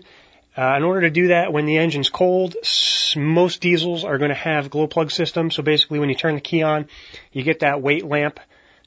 [0.58, 2.56] Uh, in order to do that, when the engine's cold,
[3.16, 5.56] most diesels are going to have glow plug systems.
[5.56, 6.88] So basically, when you turn the key on,
[7.32, 8.40] you get that wait lamp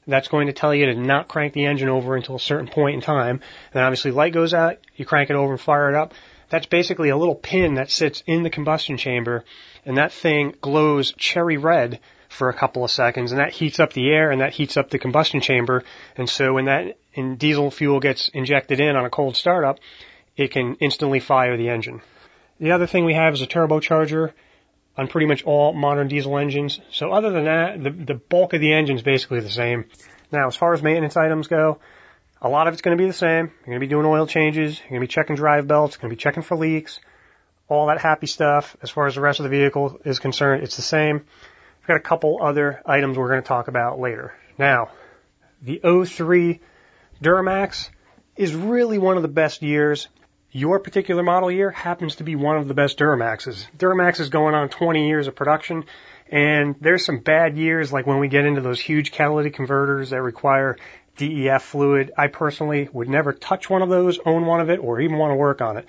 [0.07, 2.95] that's going to tell you to not crank the engine over until a certain point
[2.95, 3.41] in time.
[3.73, 6.13] And obviously, light goes out, you crank it over and fire it up.
[6.49, 9.45] That's basically a little pin that sits in the combustion chamber,
[9.85, 13.93] and that thing glows cherry red for a couple of seconds, and that heats up
[13.93, 15.83] the air and that heats up the combustion chamber.
[16.17, 19.79] And so when that in diesel fuel gets injected in on a cold startup,
[20.37, 22.01] it can instantly fire the engine.
[22.59, 24.33] The other thing we have is a turbocharger
[24.97, 26.79] on pretty much all modern diesel engines.
[26.91, 29.85] So other than that, the, the bulk of the engine is basically the same.
[30.31, 31.79] Now, as far as maintenance items go,
[32.41, 33.47] a lot of it's going to be the same.
[33.47, 34.79] You're going to be doing oil changes.
[34.79, 35.95] You're going to be checking drive belts.
[35.95, 36.99] You're going to be checking for leaks.
[37.67, 38.75] All that happy stuff.
[38.81, 41.17] As far as the rest of the vehicle is concerned, it's the same.
[41.17, 44.33] We've got a couple other items we're going to talk about later.
[44.57, 44.91] Now,
[45.61, 46.59] the 03
[47.21, 47.89] Duramax
[48.35, 50.07] is really one of the best years
[50.51, 53.65] your particular model year happens to be one of the best Duramaxes.
[53.77, 55.85] Duramax is going on 20 years of production,
[56.29, 60.21] and there's some bad years, like when we get into those huge catalytic converters that
[60.21, 60.77] require
[61.15, 62.11] DEF fluid.
[62.17, 65.31] I personally would never touch one of those, own one of it, or even want
[65.31, 65.85] to work on it.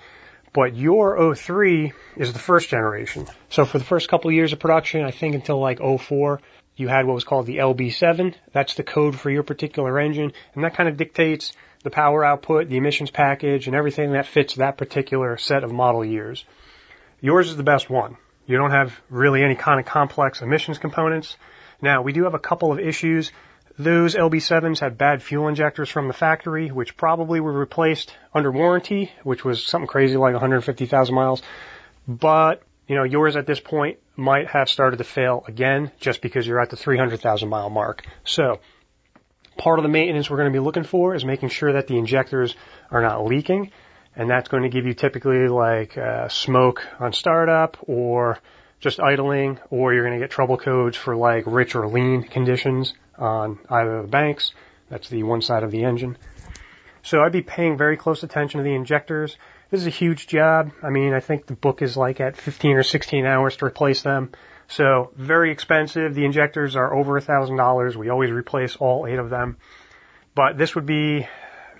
[0.53, 3.27] But your 03 is the first generation.
[3.49, 6.39] So for the first couple of years of production, I think until like 04,
[6.75, 8.33] you had what was called the LB7.
[8.51, 12.69] That's the code for your particular engine, and that kind of dictates the power output,
[12.69, 16.45] the emissions package, and everything that fits that particular set of model years.
[17.21, 18.17] Yours is the best one.
[18.45, 21.37] You don't have really any kind of complex emissions components.
[21.81, 23.31] Now, we do have a couple of issues.
[23.77, 29.11] Those LB7s had bad fuel injectors from the factory, which probably were replaced under warranty,
[29.23, 31.41] which was something crazy like 150,000 miles.
[32.07, 36.45] But, you know, yours at this point might have started to fail again just because
[36.45, 38.05] you're at the 300,000 mile mark.
[38.23, 38.59] So,
[39.57, 41.97] Part of the maintenance we're going to be looking for is making sure that the
[41.97, 42.55] injectors
[42.89, 43.71] are not leaking,
[44.15, 48.39] and that's going to give you typically like uh, smoke on startup or
[48.79, 52.95] just idling, or you're going to get trouble codes for like rich or lean conditions
[53.17, 54.53] on either of the banks.
[54.89, 56.17] That's the one side of the engine.
[57.03, 59.37] So I'd be paying very close attention to the injectors.
[59.69, 60.71] This is a huge job.
[60.81, 64.01] I mean, I think the book is like at 15 or 16 hours to replace
[64.01, 64.31] them.
[64.69, 66.15] So very expensive.
[66.15, 67.97] The injectors are over a thousand dollars.
[67.97, 69.57] We always replace all eight of them.
[70.33, 71.27] But this would be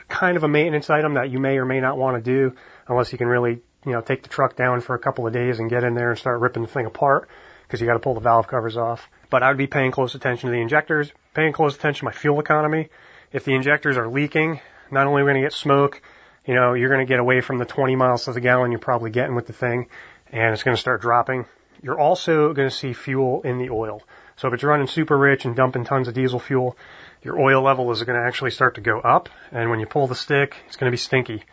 [0.09, 2.55] kind of a maintenance item that you may or may not want to do
[2.87, 5.59] unless you can really, you know, take the truck down for a couple of days
[5.59, 7.29] and get in there and start ripping the thing apart
[7.63, 9.09] because you got to pull the valve covers off.
[9.29, 12.11] But I would be paying close attention to the injectors, paying close attention to my
[12.11, 12.89] fuel economy.
[13.31, 14.59] If the injectors are leaking,
[14.93, 16.01] not only are we going to get smoke,
[16.45, 18.79] you know, you're going to get away from the 20 miles to the gallon you're
[18.79, 19.87] probably getting with the thing
[20.31, 21.45] and it's going to start dropping.
[21.81, 24.01] You're also going to see fuel in the oil.
[24.35, 26.77] So if it's running super rich and dumping tons of diesel fuel,
[27.21, 29.29] your oil level is going to actually start to go up.
[29.51, 31.43] And when you pull the stick, it's going to be stinky.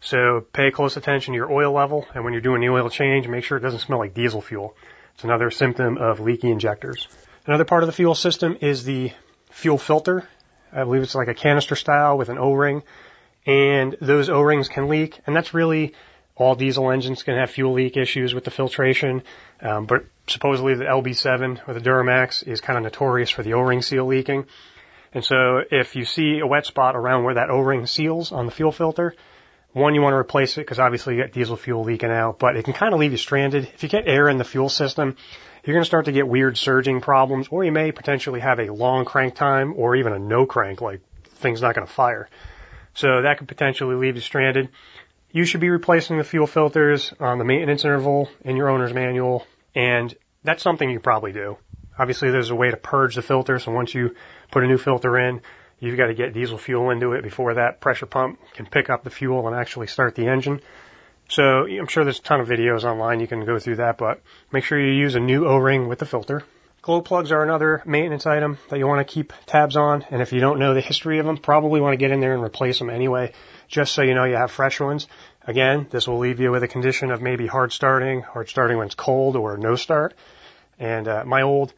[0.00, 2.06] So pay close attention to your oil level.
[2.14, 4.76] And when you're doing the oil change, make sure it doesn't smell like diesel fuel.
[5.14, 7.08] It's another symptom of leaky injectors.
[7.46, 9.12] Another part of the fuel system is the
[9.50, 10.28] fuel filter.
[10.74, 12.82] I believe it's like a canister style with an O-ring.
[13.46, 15.20] And those O-rings can leak.
[15.26, 15.94] And that's really
[16.36, 19.22] all diesel engines can have fuel leak issues with the filtration,
[19.60, 23.82] um, but supposedly the LB7 or the Duramax is kind of notorious for the O-ring
[23.82, 24.46] seal leaking.
[25.12, 28.52] And so if you see a wet spot around where that O-ring seals on the
[28.52, 29.14] fuel filter,
[29.72, 32.56] one, you want to replace it because obviously you get diesel fuel leaking out, but
[32.56, 33.70] it can kind of leave you stranded.
[33.74, 35.16] If you get air in the fuel system,
[35.64, 38.72] you're going to start to get weird surging problems, or you may potentially have a
[38.72, 42.28] long crank time or even a no crank, like thing's not going to fire.
[42.94, 44.68] So that could potentially leave you stranded.
[45.32, 49.46] You should be replacing the fuel filters on the maintenance interval in your owner's manual,
[49.74, 51.56] and that's something you probably do.
[51.98, 54.14] Obviously, there's a way to purge the filter, so once you
[54.50, 55.40] put a new filter in,
[55.80, 59.02] you've got to get diesel fuel into it before that pressure pump can pick up
[59.02, 60.60] the fuel and actually start the engine.
[61.34, 64.22] So I'm sure there's a ton of videos online you can go through that, but
[64.52, 66.44] make sure you use a new O-ring with the filter.
[66.80, 70.32] Glow plugs are another maintenance item that you want to keep tabs on, and if
[70.32, 72.78] you don't know the history of them, probably want to get in there and replace
[72.78, 73.32] them anyway.
[73.66, 75.08] just so you know you have fresh ones.
[75.44, 78.86] Again, this will leave you with a condition of maybe hard starting, hard starting when
[78.86, 80.14] it's cold or no start.
[80.78, 81.72] And uh, my old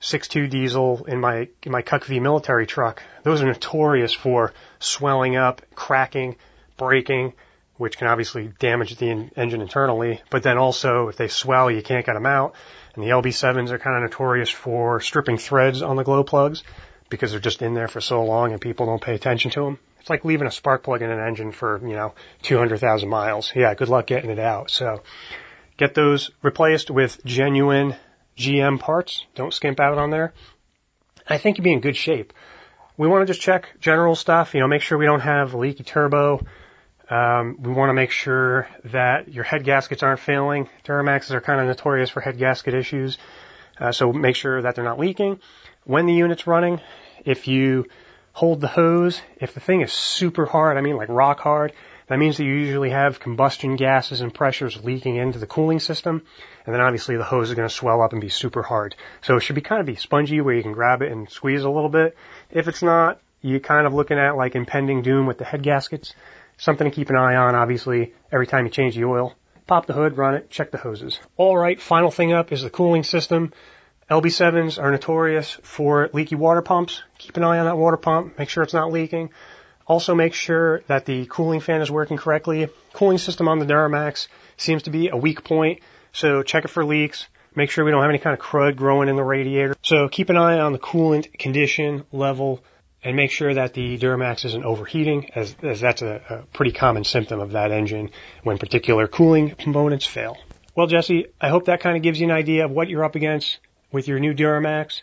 [0.00, 5.62] 6.2 diesel in my in my CUCV military truck, those are notorious for swelling up,
[5.74, 6.36] cracking,
[6.76, 7.32] breaking,
[7.80, 10.20] which can obviously damage the in- engine internally.
[10.28, 12.54] But then also, if they swell, you can't get them out.
[12.94, 16.62] And the LB7s are kind of notorious for stripping threads on the glow plugs
[17.08, 19.78] because they're just in there for so long and people don't pay attention to them.
[19.98, 22.12] It's like leaving a spark plug in an engine for, you know,
[22.42, 23.50] 200,000 miles.
[23.56, 24.70] Yeah, good luck getting it out.
[24.70, 25.02] So
[25.78, 27.96] get those replaced with genuine
[28.36, 29.24] GM parts.
[29.34, 30.34] Don't skimp out on there.
[31.26, 32.34] I think you'd be in good shape.
[32.98, 35.84] We want to just check general stuff, you know, make sure we don't have leaky
[35.84, 36.44] turbo.
[37.10, 40.68] Um, we want to make sure that your head gaskets aren't failing.
[40.84, 43.18] Duramaxes are kind of notorious for head gasket issues.
[43.78, 45.40] Uh, so make sure that they're not leaking.
[45.84, 46.80] When the unit's running,
[47.24, 47.86] if you
[48.32, 51.72] hold the hose, if the thing is super hard, I mean like rock hard,
[52.06, 56.22] that means that you usually have combustion gases and pressures leaking into the cooling system,
[56.66, 58.94] and then obviously the hose is going to swell up and be super hard.
[59.22, 61.62] So it should be kind of be spongy where you can grab it and squeeze
[61.62, 62.16] a little bit.
[62.50, 66.14] If it's not, you're kind of looking at like impending doom with the head gaskets.
[66.60, 69.34] Something to keep an eye on, obviously, every time you change the oil.
[69.66, 71.18] Pop the hood, run it, check the hoses.
[71.38, 73.54] Alright, final thing up is the cooling system.
[74.10, 77.02] LB7s are notorious for leaky water pumps.
[77.16, 78.38] Keep an eye on that water pump.
[78.38, 79.30] Make sure it's not leaking.
[79.86, 82.68] Also make sure that the cooling fan is working correctly.
[82.92, 85.80] Cooling system on the Duramax seems to be a weak point,
[86.12, 87.26] so check it for leaks.
[87.54, 89.74] Make sure we don't have any kind of crud growing in the radiator.
[89.82, 92.62] So keep an eye on the coolant condition level
[93.02, 97.04] and make sure that the Duramax isn't overheating as, as that's a, a pretty common
[97.04, 98.10] symptom of that engine
[98.42, 100.36] when particular cooling components fail.
[100.76, 103.14] Well, Jesse, I hope that kind of gives you an idea of what you're up
[103.14, 103.58] against
[103.90, 105.02] with your new Duramax.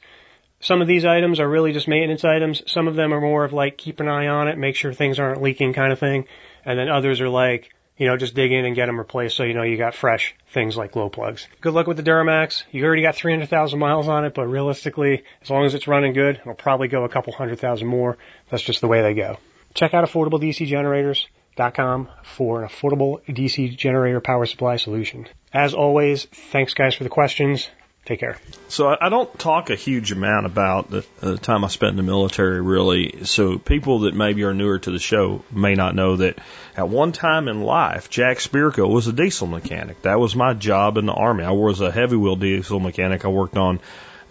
[0.59, 2.63] Some of these items are really just maintenance items.
[2.71, 5.19] Some of them are more of like keep an eye on it, make sure things
[5.19, 6.25] aren't leaking kind of thing.
[6.65, 9.43] And then others are like, you know, just dig in and get them replaced so
[9.43, 11.47] you know you got fresh things like glow plugs.
[11.61, 12.63] Good luck with the Duramax.
[12.71, 16.37] You already got 300,000 miles on it, but realistically, as long as it's running good,
[16.37, 18.17] it'll probably go a couple hundred thousand more.
[18.49, 19.37] That's just the way they go.
[19.73, 25.27] Check out affordabledcgenerators.com for an affordable DC generator power supply solution.
[25.53, 27.69] As always, thanks guys for the questions.
[28.07, 28.37] Take care.
[28.69, 32.03] So I, don't talk a huge amount about the, the time I spent in the
[32.03, 33.25] military, really.
[33.25, 36.39] So people that maybe are newer to the show may not know that
[36.77, 40.03] at one time in life, Jack Spirko was a diesel mechanic.
[40.03, 41.43] That was my job in the army.
[41.43, 43.25] I was a heavy wheel diesel mechanic.
[43.25, 43.81] I worked on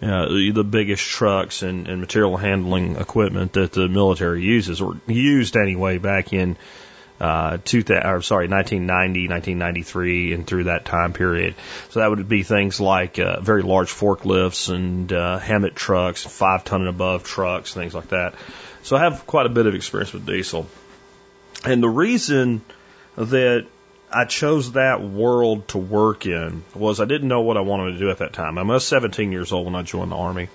[0.01, 5.55] uh, the biggest trucks and, and material handling equipment that the military uses, or used
[5.55, 6.57] anyway, back in
[7.19, 11.55] uh, 2000, or sorry, 1990, 1993, and through that time period.
[11.89, 16.63] So that would be things like uh, very large forklifts and uh, HEMTT trucks, five
[16.63, 18.35] ton and above trucks, things like that.
[18.83, 20.67] So I have quite a bit of experience with diesel.
[21.65, 22.61] And the reason
[23.15, 23.65] that
[24.11, 27.99] I chose that world to work in was I didn't know what I wanted to
[27.99, 28.57] do at that time.
[28.57, 30.49] I was 17 years old when I joined the army,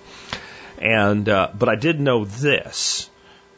[0.79, 3.09] and uh, but I did know this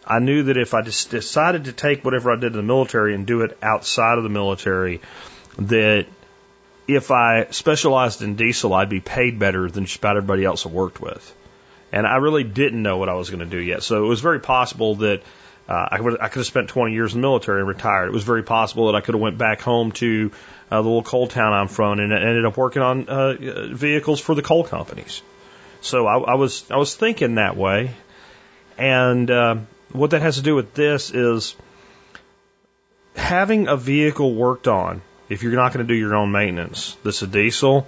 [0.06, 3.16] I knew that if I just decided to take whatever I did in the military
[3.16, 5.02] and do it outside of the military,
[5.58, 6.06] that
[6.88, 10.70] if I specialized in diesel, I'd be paid better than just about everybody else I
[10.70, 11.34] worked with.
[11.92, 13.82] And I really didn't know what I was going to do yet.
[13.82, 15.24] So it was very possible that
[15.68, 18.08] uh, I, would, I could have spent 20 years in the military and retired.
[18.08, 20.32] It was very possible that I could have went back home to
[20.70, 23.36] uh, the little coal town I'm from and ended up working on uh,
[23.74, 25.24] vehicles for the coal companies.
[25.82, 27.92] So I, I was I was thinking that way,
[28.78, 29.58] and uh,
[29.98, 31.56] what that has to do with this is
[33.16, 37.22] having a vehicle worked on, if you're not going to do your own maintenance, this
[37.22, 37.88] a diesel,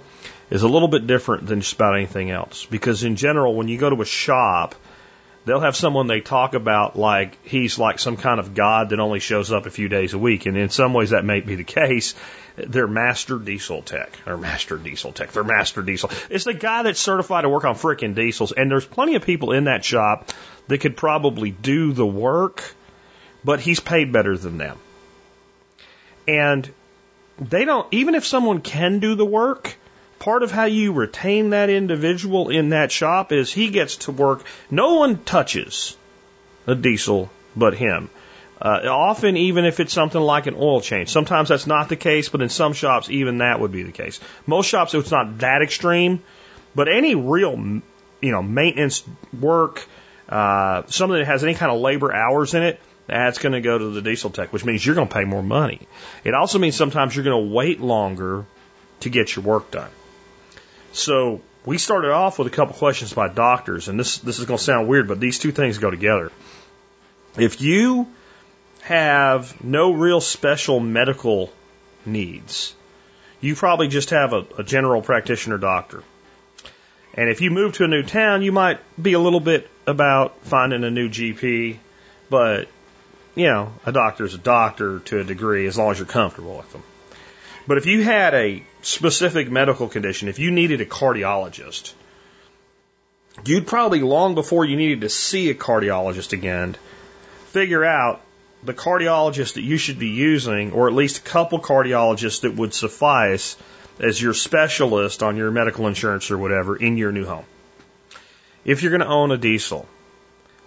[0.50, 2.66] is a little bit different than just about anything else.
[2.66, 4.74] Because in general, when you go to a shop,
[5.48, 9.18] they'll have someone they talk about like he's like some kind of god that only
[9.18, 10.46] shows up a few days a week.
[10.46, 12.14] And in some ways that may be the case.
[12.56, 15.30] They're master diesel tech or master diesel tech.
[15.32, 16.10] They're master diesel.
[16.28, 18.52] It's the guy that's certified to work on freaking diesels.
[18.52, 20.30] And there's plenty of people in that shop
[20.66, 22.74] that could probably do the work,
[23.44, 24.76] but he's paid better than them.
[26.26, 26.68] And
[27.38, 29.76] they don't, even if someone can do the work,
[30.18, 34.44] part of how you retain that individual in that shop is he gets to work.
[34.70, 35.96] No one touches
[36.66, 38.10] a diesel but him.
[38.60, 42.28] Uh, often, even if it's something like an oil change, sometimes that's not the case,
[42.28, 44.18] but in some shops, even that would be the case.
[44.46, 46.22] Most shops, it's not that extreme,
[46.74, 47.52] but any real,
[48.20, 49.04] you know, maintenance
[49.38, 49.86] work,
[50.28, 53.78] uh, something that has any kind of labor hours in it, that's going to go
[53.78, 55.86] to the diesel tech, which means you're going to pay more money.
[56.24, 58.44] It also means sometimes you're going to wait longer
[59.00, 59.90] to get your work done.
[60.98, 64.58] So we started off with a couple questions by doctors, and this this is going
[64.58, 66.32] to sound weird, but these two things go together.
[67.36, 68.08] If you
[68.82, 71.52] have no real special medical
[72.04, 72.74] needs,
[73.40, 76.02] you probably just have a, a general practitioner doctor.
[77.14, 80.40] And if you move to a new town, you might be a little bit about
[80.42, 81.78] finding a new GP,
[82.28, 82.68] but
[83.36, 86.72] you know, a doctor's a doctor to a degree as long as you're comfortable with
[86.72, 86.82] them.
[87.68, 91.92] But if you had a specific medical condition, if you needed a cardiologist,
[93.44, 96.76] you'd probably long before you needed to see a cardiologist again,
[97.48, 98.22] figure out
[98.62, 102.72] the cardiologist that you should be using, or at least a couple cardiologists that would
[102.72, 103.58] suffice
[104.00, 107.44] as your specialist on your medical insurance or whatever in your new home.
[108.64, 109.86] If you're going to own a diesel,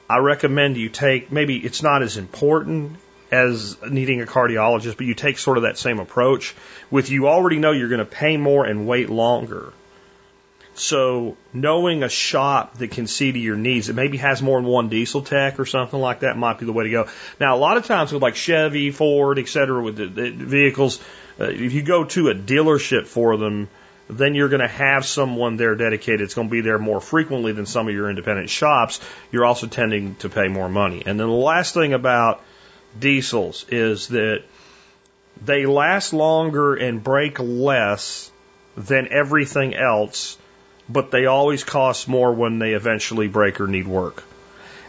[0.08, 2.99] I recommend you take maybe it's not as important
[3.32, 6.54] as needing a cardiologist, but you take sort of that same approach
[6.90, 9.72] with you already know you're going to pay more and wait longer.
[10.74, 14.70] So knowing a shop that can see to your needs, it maybe has more than
[14.70, 17.08] one diesel tech or something like that might be the way to go.
[17.40, 21.00] Now, a lot of times with like Chevy, Ford, et cetera, with the, the vehicles,
[21.40, 23.70] uh, if you go to a dealership for them,
[24.10, 26.22] then you're going to have someone there dedicated.
[26.22, 29.00] It's going to be there more frequently than some of your independent shops.
[29.32, 31.04] You're also tending to pay more money.
[31.06, 32.42] And then the last thing about
[33.00, 34.44] diesels is that
[35.44, 38.32] they last longer and break less
[38.76, 40.38] than everything else
[40.92, 44.24] but they always cost more when they eventually break or need work.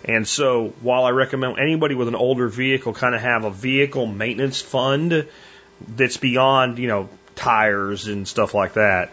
[0.04, 4.06] And so while I recommend anybody with an older vehicle kind of have a vehicle
[4.06, 5.28] maintenance fund
[5.86, 9.12] that's beyond, you know, tires and stuff like that.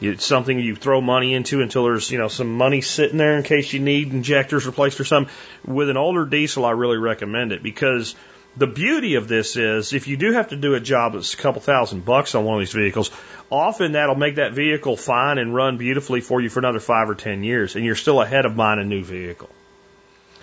[0.00, 3.42] It's something you throw money into until there's, you know, some money sitting there in
[3.42, 5.32] case you need injectors replaced or something.
[5.64, 8.14] With an older diesel, I really recommend it because
[8.56, 11.36] the beauty of this is if you do have to do a job that's a
[11.36, 13.10] couple thousand bucks on one of these vehicles,
[13.50, 17.14] often that'll make that vehicle fine and run beautifully for you for another five or
[17.14, 19.50] ten years, and you're still ahead of buying a new vehicle.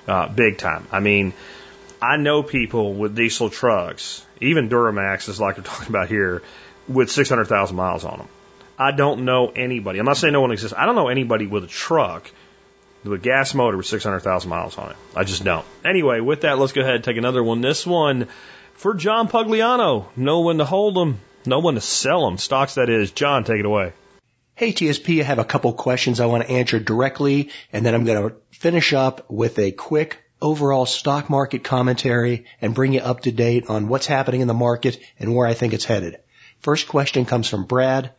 [0.07, 0.87] Uh, big time.
[0.91, 1.33] I mean,
[2.01, 6.43] I know people with diesel trucks, even Duramaxes like we're talking about here,
[6.87, 8.27] with 600,000 miles on them.
[8.84, 9.99] I don't know anybody.
[9.99, 10.75] I'm not saying no one exists.
[10.77, 12.29] I don't know anybody with a truck
[13.05, 14.97] with a gas motor with 600,000 miles on it.
[15.15, 15.65] I just don't.
[15.86, 17.61] Anyway, with that, let's go ahead and take another one.
[17.61, 18.27] This one
[18.73, 20.07] for John Pugliano.
[20.17, 22.38] No one to hold them, know when to sell them.
[22.38, 23.11] Stocks, that is.
[23.11, 23.93] John, take it away.
[24.53, 28.03] Hey TSP, I have a couple questions I want to answer directly, and then I'm
[28.03, 33.21] going to finish up with a quick overall stock market commentary and bring you up
[33.21, 36.17] to date on what's happening in the market and where I think it's headed.
[36.59, 38.11] First question comes from Brad,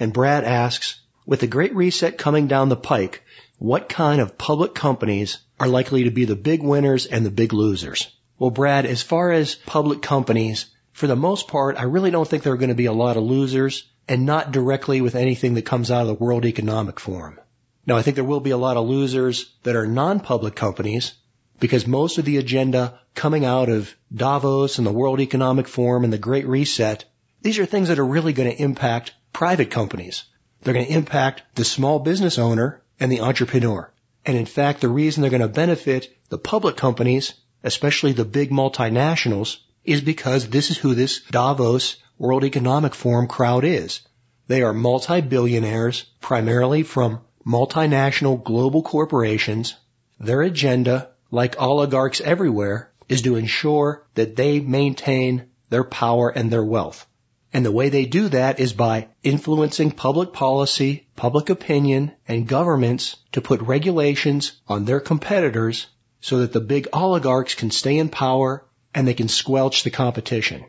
[0.00, 3.22] and Brad asks, with the Great Reset coming down the pike,
[3.58, 7.52] what kind of public companies are likely to be the big winners and the big
[7.52, 8.08] losers?
[8.38, 12.42] Well, Brad, as far as public companies, for the most part, I really don't think
[12.42, 15.62] there are going to be a lot of losers and not directly with anything that
[15.62, 17.38] comes out of the World Economic Forum.
[17.84, 21.14] Now, I think there will be a lot of losers that are non-public companies
[21.58, 26.12] because most of the agenda coming out of Davos and the World Economic Forum and
[26.12, 27.04] the Great Reset,
[27.42, 30.24] these are things that are really going to impact private companies.
[30.60, 33.88] They're going to impact the small business owner and the entrepreneur.
[34.26, 38.50] And in fact, the reason they're going to benefit the public companies, especially the big
[38.50, 44.00] multinationals, is because this is who this Davos World Economic Forum crowd is.
[44.48, 49.76] They are multi-billionaires, primarily from multinational global corporations.
[50.18, 56.64] Their agenda, like oligarchs everywhere, is to ensure that they maintain their power and their
[56.64, 57.06] wealth.
[57.52, 63.16] And the way they do that is by influencing public policy, public opinion, and governments
[63.32, 65.86] to put regulations on their competitors
[66.20, 70.64] so that the big oligarchs can stay in power and they can squelch the competition.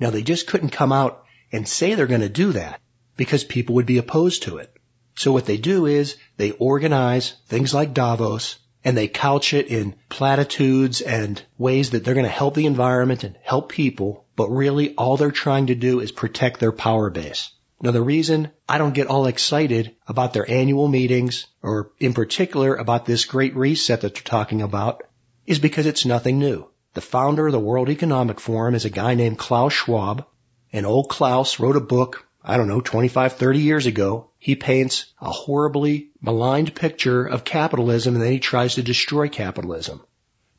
[0.00, 2.80] Now they just couldn't come out and say they're going to do that
[3.16, 4.74] because people would be opposed to it.
[5.14, 9.94] So what they do is they organize things like Davos and they couch it in
[10.08, 14.94] platitudes and ways that they're going to help the environment and help people, but really
[14.96, 17.50] all they're trying to do is protect their power base.
[17.80, 22.74] Now the reason I don't get all excited about their annual meetings or in particular
[22.74, 25.02] about this great reset that they're talking about
[25.46, 26.66] is because it's nothing new.
[26.94, 30.24] The founder of the World Economic Forum is a guy named Klaus Schwab,
[30.72, 34.30] and old Klaus wrote a book, I don't know, 25, 30 years ago.
[34.38, 40.02] He paints a horribly maligned picture of capitalism and then he tries to destroy capitalism.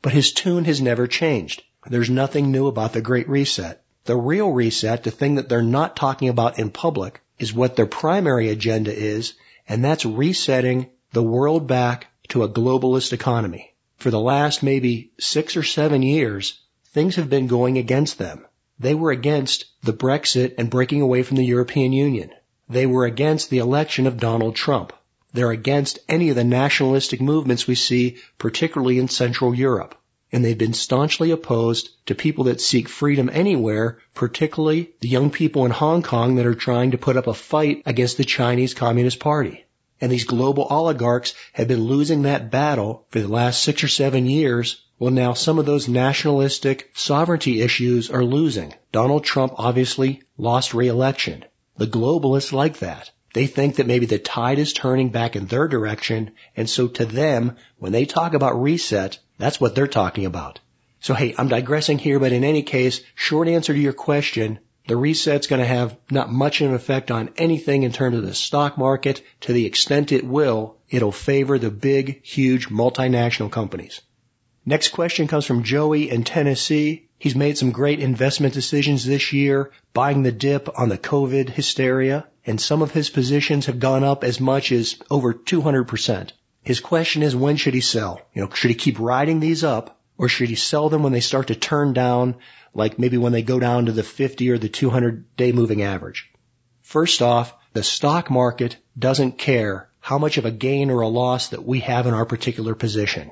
[0.02, 1.62] But his tune has never changed.
[1.88, 3.82] There's nothing new about the Great Reset.
[4.04, 7.86] The real reset, the thing that they're not talking about in public, is what their
[7.86, 9.34] primary agenda is,
[9.68, 15.56] and that's resetting the world back to a globalist economy for the last maybe six
[15.56, 16.60] or seven years,
[16.92, 18.44] things have been going against them.
[18.78, 22.30] They were against the Brexit and breaking away from the European Union.
[22.68, 24.92] They were against the election of Donald Trump.
[25.32, 29.94] They're against any of the nationalistic movements we see, particularly in Central Europe.
[30.36, 35.64] And they've been staunchly opposed to people that seek freedom anywhere, particularly the young people
[35.64, 39.18] in Hong Kong that are trying to put up a fight against the Chinese Communist
[39.18, 39.64] Party.
[39.98, 44.26] And these global oligarchs have been losing that battle for the last six or seven
[44.26, 44.82] years.
[44.98, 48.74] Well, now some of those nationalistic sovereignty issues are losing.
[48.92, 51.46] Donald Trump obviously lost re-election.
[51.78, 53.10] The globalists like that.
[53.32, 57.06] They think that maybe the tide is turning back in their direction, and so to
[57.06, 60.60] them, when they talk about reset, that's what they're talking about.
[61.00, 64.58] So hey, I'm digressing here, but in any case, short answer to your question,
[64.88, 68.24] the reset's going to have not much of an effect on anything in terms of
[68.24, 69.22] the stock market.
[69.42, 74.00] To the extent it will, it'll favor the big, huge multinational companies.
[74.64, 77.08] Next question comes from Joey in Tennessee.
[77.18, 82.26] He's made some great investment decisions this year, buying the dip on the COVID hysteria
[82.46, 86.30] and some of his positions have gone up as much as over 200%.
[86.66, 88.20] His question is when should he sell?
[88.34, 91.20] You know, should he keep riding these up or should he sell them when they
[91.20, 92.38] start to turn down,
[92.74, 96.28] like maybe when they go down to the 50 or the 200 day moving average?
[96.82, 101.50] First off, the stock market doesn't care how much of a gain or a loss
[101.50, 103.30] that we have in our particular position.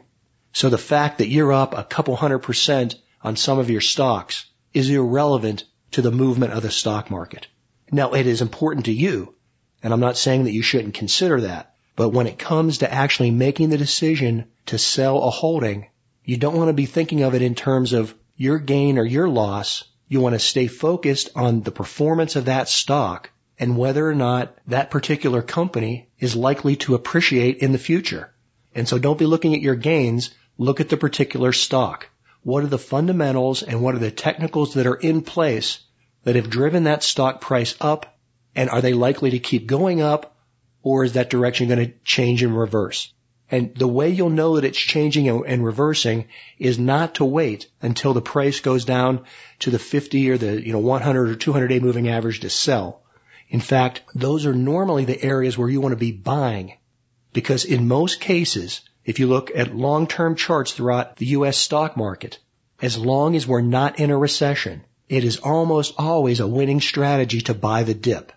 [0.52, 4.46] So the fact that you're up a couple hundred percent on some of your stocks
[4.72, 7.48] is irrelevant to the movement of the stock market.
[7.90, 9.34] Now it is important to you,
[9.82, 13.30] and I'm not saying that you shouldn't consider that, but when it comes to actually
[13.30, 15.86] making the decision to sell a holding,
[16.24, 19.28] you don't want to be thinking of it in terms of your gain or your
[19.28, 19.84] loss.
[20.08, 24.56] You want to stay focused on the performance of that stock and whether or not
[24.66, 28.32] that particular company is likely to appreciate in the future.
[28.74, 32.08] And so don't be looking at your gains, look at the particular stock.
[32.42, 35.78] What are the fundamentals and what are the technicals that are in place
[36.24, 38.18] that have driven that stock price up?
[38.56, 40.33] And are they likely to keep going up
[40.84, 43.12] or is that direction going to change and reverse?
[43.50, 46.26] And the way you'll know that it's changing and, reversing
[46.58, 49.24] is not to wait until the price goes down
[49.60, 53.02] to the 50 or the, you know, 100 or 200 day moving average to sell.
[53.48, 56.74] In fact, those are normally the areas where you want to be buying
[57.32, 61.58] because in most cases, if you look at long-term charts throughout the U.S.
[61.58, 62.38] stock market,
[62.80, 67.40] as long as we're not in a recession, it is almost always a winning strategy
[67.42, 68.32] to buy the dip.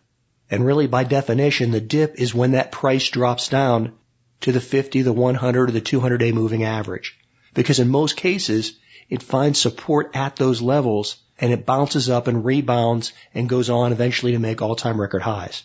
[0.49, 3.93] And really by definition, the dip is when that price drops down
[4.41, 7.17] to the 50, the 100, or the 200 day moving average.
[7.53, 8.73] Because in most cases,
[9.09, 13.91] it finds support at those levels and it bounces up and rebounds and goes on
[13.91, 15.63] eventually to make all time record highs.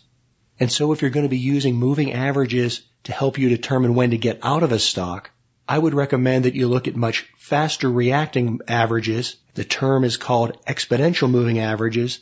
[0.60, 4.10] And so if you're going to be using moving averages to help you determine when
[4.10, 5.30] to get out of a stock,
[5.68, 9.36] I would recommend that you look at much faster reacting averages.
[9.54, 12.20] The term is called exponential moving averages.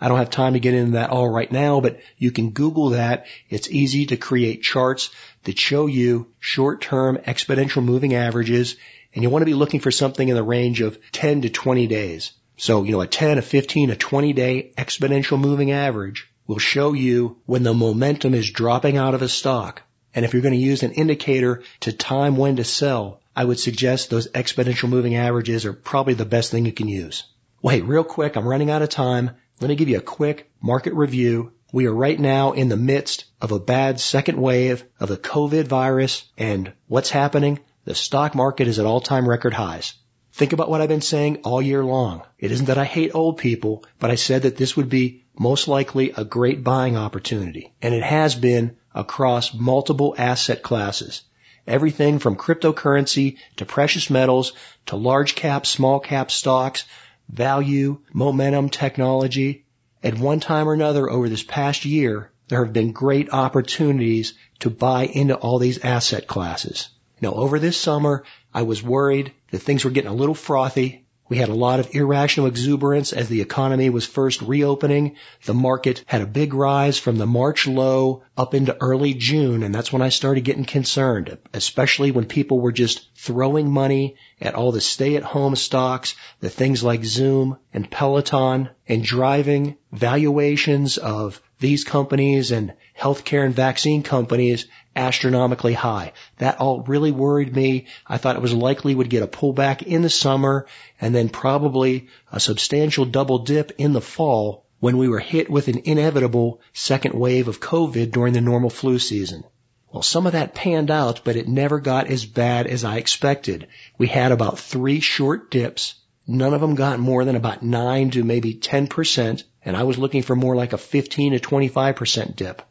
[0.00, 2.90] I don't have time to get into that all right now, but you can Google
[2.90, 3.26] that.
[3.48, 5.10] It's easy to create charts
[5.44, 8.76] that show you short-term exponential moving averages,
[9.14, 11.86] and you want to be looking for something in the range of 10 to 20
[11.86, 12.32] days.
[12.56, 16.92] So, you know, a 10, a 15, a 20 day exponential moving average will show
[16.92, 19.82] you when the momentum is dropping out of a stock
[20.14, 23.60] and if you're going to use an indicator to time when to sell, I would
[23.60, 27.24] suggest those exponential moving averages are probably the best thing you can use.
[27.62, 29.30] Wait, real quick, I'm running out of time.
[29.60, 31.52] Let me give you a quick market review.
[31.72, 35.66] We are right now in the midst of a bad second wave of the COVID
[35.66, 37.58] virus and what's happening?
[37.84, 39.94] The stock market is at all-time record highs.
[40.32, 42.22] Think about what I've been saying all year long.
[42.38, 45.66] It isn't that I hate old people, but I said that this would be most
[45.66, 47.74] likely a great buying opportunity.
[47.82, 51.22] And it has been across multiple asset classes.
[51.66, 54.52] Everything from cryptocurrency to precious metals
[54.86, 56.84] to large cap, small cap stocks,
[57.28, 59.64] value, momentum, technology.
[60.02, 64.70] At one time or another over this past year, there have been great opportunities to
[64.70, 66.88] buy into all these asset classes.
[67.20, 68.24] Now over this summer,
[68.54, 71.94] I was worried that things were getting a little frothy we had a lot of
[71.94, 75.16] irrational exuberance as the economy was first reopening.
[75.44, 79.74] The market had a big rise from the March low up into early June, and
[79.74, 84.72] that's when I started getting concerned, especially when people were just throwing money at all
[84.72, 92.52] the stay-at-home stocks, the things like Zoom and Peloton, and driving valuations of these companies
[92.52, 94.66] and healthcare and vaccine companies
[94.98, 96.12] astronomically high.
[96.38, 97.86] That all really worried me.
[98.06, 100.66] I thought it was likely would get a pullback in the summer
[101.00, 105.68] and then probably a substantial double dip in the fall when we were hit with
[105.68, 109.44] an inevitable second wave of COVID during the normal flu season.
[109.92, 113.68] Well, some of that panned out, but it never got as bad as I expected.
[113.96, 115.94] We had about three short dips.
[116.26, 120.22] None of them got more than about 9 to maybe 10%, and I was looking
[120.22, 122.62] for more like a 15 to 25% dip.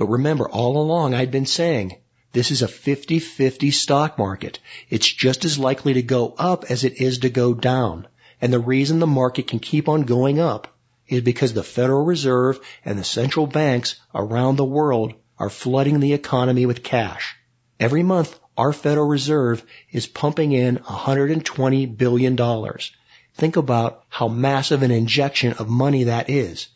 [0.00, 1.96] But remember, all along I'd been saying
[2.32, 4.58] This is a 50-50 stock market.
[4.88, 8.08] It's just as likely to go up as it is to go down.
[8.40, 10.74] And the reason the market can keep on going up
[11.06, 16.14] is because the Federal Reserve and the central banks around the world are flooding the
[16.14, 17.36] economy with cash.
[17.78, 22.38] Every month, our Federal Reserve is pumping in $120 billion.
[23.34, 26.68] Think about how massive an injection of money that is.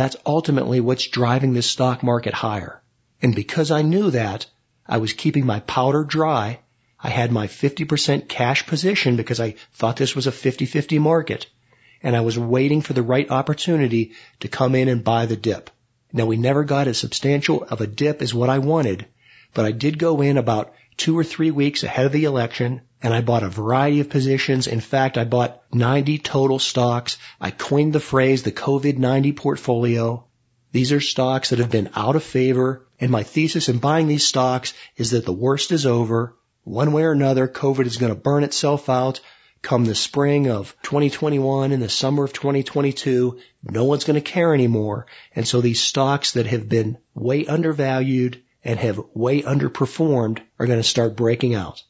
[0.00, 2.80] That's ultimately what's driving this stock market higher.
[3.20, 4.46] And because I knew that,
[4.86, 6.60] I was keeping my powder dry.
[6.98, 11.48] I had my 50% cash position because I thought this was a 50-50 market.
[12.02, 15.68] And I was waiting for the right opportunity to come in and buy the dip.
[16.14, 19.04] Now we never got as substantial of a dip as what I wanted,
[19.54, 23.14] but I did go in about two or three weeks ahead of the election and
[23.14, 24.66] I bought a variety of positions.
[24.66, 27.16] In fact, I bought 90 total stocks.
[27.40, 30.26] I coined the phrase the COVID-90 portfolio.
[30.72, 32.86] These are stocks that have been out of favor.
[33.00, 36.36] And my thesis in buying these stocks is that the worst is over.
[36.64, 39.20] One way or another, COVID is going to burn itself out
[39.62, 43.38] come the spring of 2021 and the summer of 2022.
[43.62, 45.06] No one's going to care anymore.
[45.34, 50.78] And so these stocks that have been way undervalued and have way underperformed are going
[50.78, 51.82] to start breaking out.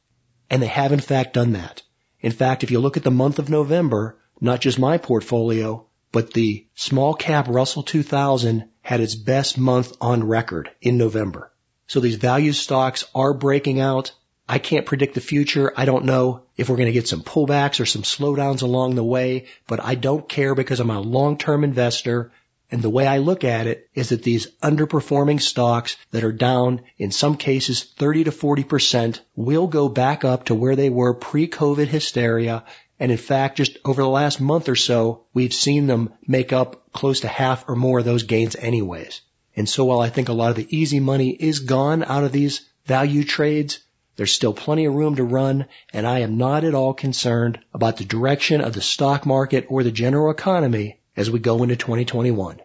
[0.48, 1.82] And they have in fact done that.
[2.20, 6.32] In fact, if you look at the month of November, not just my portfolio, but
[6.32, 11.52] the small cap Russell 2000 had its best month on record in November.
[11.86, 14.12] So these value stocks are breaking out.
[14.48, 15.72] I can't predict the future.
[15.76, 19.04] I don't know if we're going to get some pullbacks or some slowdowns along the
[19.04, 22.32] way, but I don't care because I'm a long-term investor
[22.72, 26.82] and the way I look at it is that these underperforming stocks that are down
[26.98, 31.88] in some cases 30 to 40% will go back up to where they were pre-COVID
[31.88, 32.64] hysteria.
[33.00, 36.92] And in fact, just over the last month or so, we've seen them make up
[36.92, 39.20] close to half or more of those gains anyways.
[39.56, 42.30] And so while I think a lot of the easy money is gone out of
[42.30, 43.80] these value trades,
[44.14, 47.96] there's still plenty of room to run, and I am not at all concerned about
[47.96, 52.60] the direction of the stock market or the general economy as we go into 2021.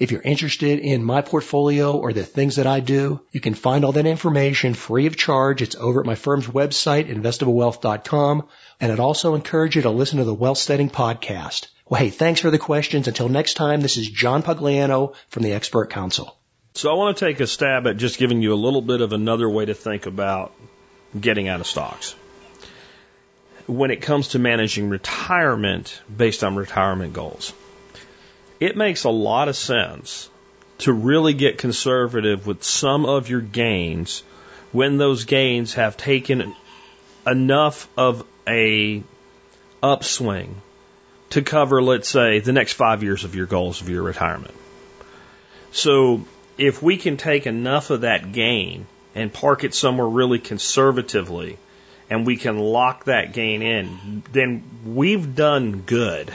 [0.00, 3.84] If you're interested in my portfolio or the things that I do, you can find
[3.84, 5.62] all that information free of charge.
[5.62, 8.48] It's over at my firm's website, investablewealth.com.
[8.80, 11.68] And I'd also encourage you to listen to the Wealth Setting podcast.
[11.86, 13.06] Well, hey, thanks for the questions.
[13.06, 16.34] Until next time, this is John Pugliano from the Expert Council.
[16.74, 19.12] So I want to take a stab at just giving you a little bit of
[19.12, 20.52] another way to think about
[21.20, 22.16] getting out of stocks.
[23.66, 27.52] When it comes to managing retirement based on retirement goals
[28.60, 30.28] it makes a lot of sense
[30.78, 34.22] to really get conservative with some of your gains
[34.72, 36.54] when those gains have taken
[37.26, 39.02] enough of a
[39.82, 40.60] upswing
[41.30, 44.54] to cover, let's say, the next five years of your goals of your retirement.
[45.72, 46.24] So
[46.58, 51.58] if we can take enough of that gain and park it somewhere really conservatively
[52.08, 56.34] and we can lock that gain in, then we've done good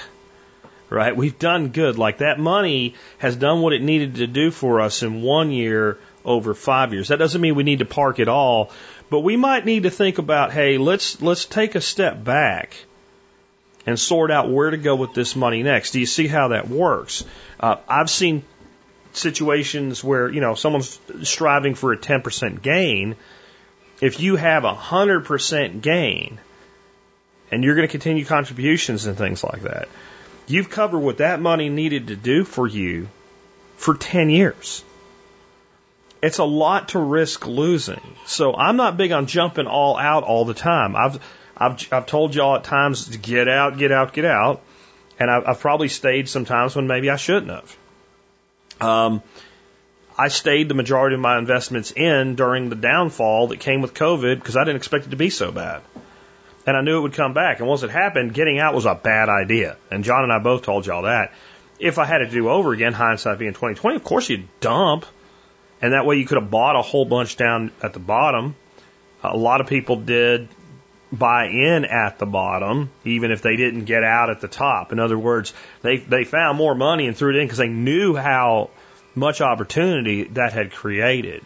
[0.95, 1.15] right?
[1.15, 1.97] We've done good.
[1.99, 5.99] Like that money has done what it needed to do for us in one year
[6.23, 7.09] over five years.
[7.09, 8.71] That doesn't mean we need to park it all,
[9.09, 12.77] but we might need to think about, hey, let's let's take a step back
[13.85, 15.91] and sort out where to go with this money next.
[15.91, 17.25] Do you see how that works?
[17.59, 18.43] Uh, I've seen
[19.11, 23.17] situations where you know someone's striving for a 10% gain.
[24.01, 26.39] If you have a 100% gain,
[27.51, 29.87] and you're going to continue contributions and things like that
[30.47, 33.07] You've covered what that money needed to do for you
[33.77, 34.83] for 10 years.
[36.21, 38.01] It's a lot to risk losing.
[38.25, 40.95] So I'm not big on jumping all out all the time.
[40.95, 41.19] I've,
[41.57, 44.61] I've, I've told y'all at times to get out, get out, get out.
[45.19, 47.77] And I've, I've probably stayed sometimes when maybe I shouldn't have.
[48.81, 49.23] Um,
[50.17, 54.35] I stayed the majority of my investments in during the downfall that came with COVID
[54.35, 55.81] because I didn't expect it to be so bad
[56.65, 57.59] and I knew it would come back.
[57.59, 59.77] And once it happened, getting out was a bad idea.
[59.91, 61.33] And John and I both told y'all that.
[61.79, 65.05] If I had to do over again, hindsight being 2020, of course you'd dump,
[65.81, 68.55] and that way you could have bought a whole bunch down at the bottom.
[69.23, 70.47] A lot of people did
[71.11, 74.91] buy in at the bottom, even if they didn't get out at the top.
[74.91, 78.15] In other words, they they found more money and threw it in because they knew
[78.15, 78.69] how
[79.13, 81.43] much opportunity that had created.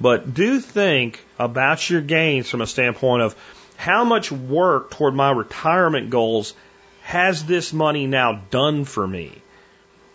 [0.00, 3.34] But do think about your gains from a standpoint of
[3.78, 6.52] how much work toward my retirement goals
[7.02, 9.30] has this money now done for me?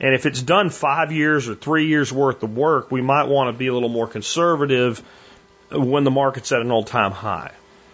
[0.02, 3.54] And if it's done five years or three years worth of work, we might want
[3.54, 5.02] to be a little more conservative
[5.72, 7.52] when the market's at an all time high.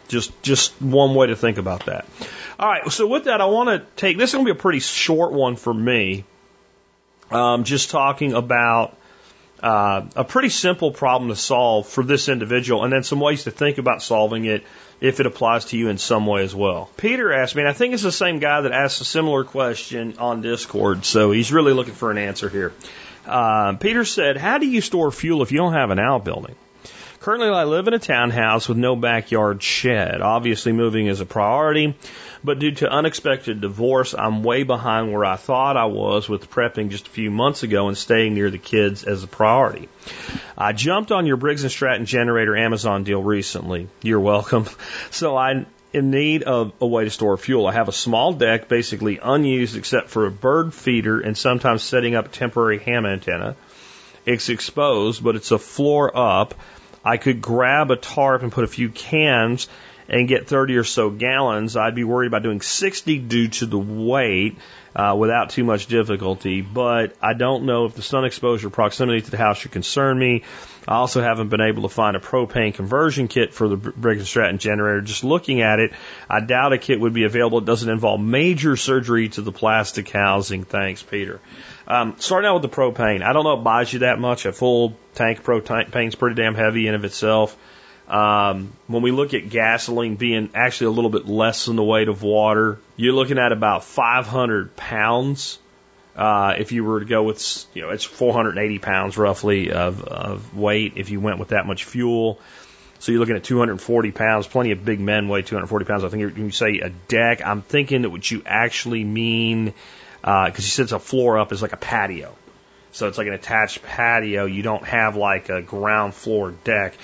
[0.07, 2.07] Just, just one way to think about that.
[2.59, 2.91] All right.
[2.91, 5.34] So with that, I want to take, this is going to be a pretty short
[5.34, 6.26] one for me.
[7.30, 8.97] Um, just talking about
[9.61, 13.51] uh, a pretty simple problem to solve for this individual, and then some ways to
[13.51, 14.63] think about solving it
[15.02, 16.89] if it applies to you in some way as well.
[16.97, 20.16] Peter asked me, and I think it's the same guy that asked a similar question
[20.18, 22.74] on Discord, so he's really looking for an answer here.
[23.26, 26.56] Uh, Peter said, How do you store fuel if you don't have an outbuilding?
[27.20, 30.22] Currently, I live in a townhouse with no backyard shed.
[30.22, 31.95] Obviously, moving is a priority,
[32.44, 36.90] but due to unexpected divorce, I'm way behind where I thought I was with prepping
[36.90, 39.90] just a few months ago and staying near the kids as a priority.
[40.58, 43.88] I jumped on your Briggs and Stratton generator Amazon deal recently.
[44.02, 44.68] You're welcome.
[45.12, 47.68] So I in need of a way to store fuel.
[47.68, 52.16] I have a small deck, basically unused except for a bird feeder and sometimes setting
[52.16, 53.56] up a temporary ham antenna.
[54.26, 56.54] It's exposed, but it's a floor up.
[57.04, 59.68] I could grab a tarp and put a few cans
[60.10, 61.78] and get 30 or so gallons.
[61.78, 64.57] I'd be worried about doing 60 due to the weight
[64.95, 69.32] uh, without too much difficulty, but I don't know if the sun exposure proximity to
[69.32, 70.43] the house should concern me.
[70.88, 74.30] I also haven't been able to find a propane conversion kit for the Briggs &
[74.30, 75.01] Stratton generator.
[75.01, 75.93] Just looking at it,
[76.28, 77.60] I doubt a kit would be available.
[77.60, 80.64] It doesn't involve major surgery to the plastic housing.
[80.64, 81.39] Thanks, Peter.
[81.88, 84.47] Um, starting out with the propane, I don't know it buys you that much.
[84.47, 87.55] A full tank of propane is pretty damn heavy in of itself.
[88.10, 92.07] Um, when we look at gasoline being actually a little bit less than the weight
[92.07, 95.60] of water, you're looking at about 500 pounds.
[96.16, 100.57] Uh, if you were to go with, you know, it's 480 pounds roughly of, of
[100.57, 102.39] weight if you went with that much fuel.
[102.97, 104.47] So you're looking at 240 pounds.
[104.47, 106.03] Plenty of big men weigh 240 pounds.
[106.03, 109.74] I think when you say a deck, I'm thinking that what you actually mean
[110.22, 112.36] because uh, said it's a floor up is like a patio.
[112.91, 114.45] So it's like an attached patio.
[114.45, 116.95] You don't have like a ground floor deck.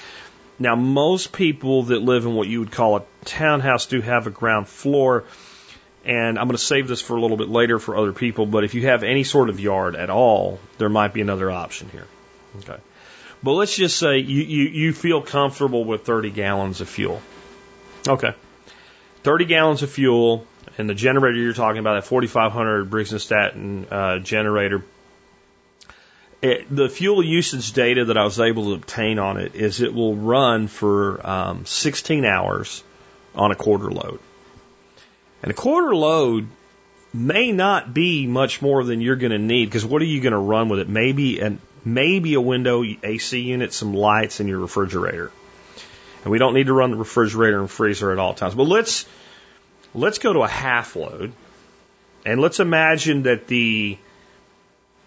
[0.58, 4.30] Now, most people that live in what you would call a townhouse do have a
[4.30, 5.26] ground floor.
[6.06, 8.45] And I'm going to save this for a little bit later for other people.
[8.45, 11.89] But if you have any sort of yard at all, there might be another option
[11.89, 12.08] here.
[12.60, 12.80] Okay.
[13.43, 17.22] But let's just say you, you, you feel comfortable with 30 gallons of fuel.
[18.08, 18.34] Okay.
[19.24, 20.45] 30 gallons of fuel
[20.78, 24.84] and the generator you're talking about, that 4500 Briggs and Stratton uh, generator,
[26.42, 29.94] it, the fuel usage data that I was able to obtain on it is it
[29.94, 32.84] will run for um, 16 hours
[33.34, 34.20] on a quarter load.
[35.42, 36.48] And a quarter load
[37.14, 40.34] may not be much more than you're going to need because what are you going
[40.34, 40.90] to run with it?
[40.90, 45.32] Maybe and maybe a window AC unit, some lights, and your refrigerator.
[46.24, 48.56] And we don't need to run the refrigerator and freezer at all times.
[48.56, 49.06] But let's
[49.96, 51.32] Let's go to a half load,
[52.26, 53.98] and let's imagine that the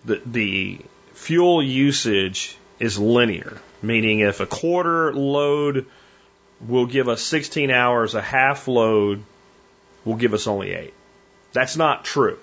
[0.06, 0.78] the, the
[1.18, 5.86] fuel usage is linear, meaning if a quarter load
[6.66, 9.22] will give us 16 hours, a half load
[10.04, 10.94] will give us only eight.
[11.52, 12.38] That's not true.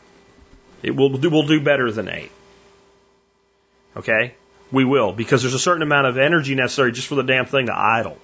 [0.84, 2.32] It will do, we'll do better than eight.
[3.96, 4.36] Okay?
[4.72, 7.68] We will, because there's a certain amount of energy necessary just for the damn thing
[7.68, 8.18] to idle.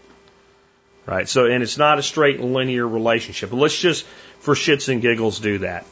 [1.05, 1.27] Right?
[1.29, 3.49] So, and it's not a straight linear relationship.
[3.49, 4.05] But let's just,
[4.39, 5.85] for shits and giggles, do that.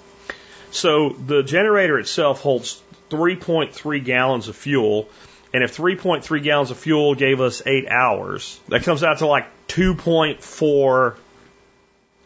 [0.71, 5.09] So the generator itself holds 3.3 gallons of fuel.
[5.53, 9.45] And if 3.3 gallons of fuel gave us eight hours, that comes out to like
[9.67, 11.15] 2.4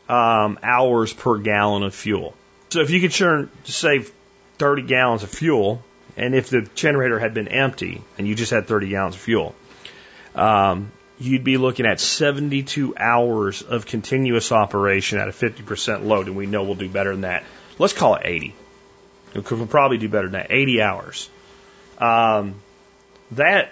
[0.10, 2.34] um, hours per gallon of fuel.
[2.70, 4.12] So if you could turn, save
[4.58, 5.84] 30 gallons of fuel,
[6.18, 9.56] and if the generator had been empty and you just had 30 gallons of fuel,
[10.36, 16.36] um, you'd be looking at 72 hours of continuous operation at a 50% load, and
[16.36, 17.44] we know we'll do better than that.
[17.80, 18.56] Let's call it 80.
[19.34, 20.52] We could probably do better than that.
[20.52, 21.30] 80 hours.
[21.98, 22.56] Um,
[23.32, 23.72] that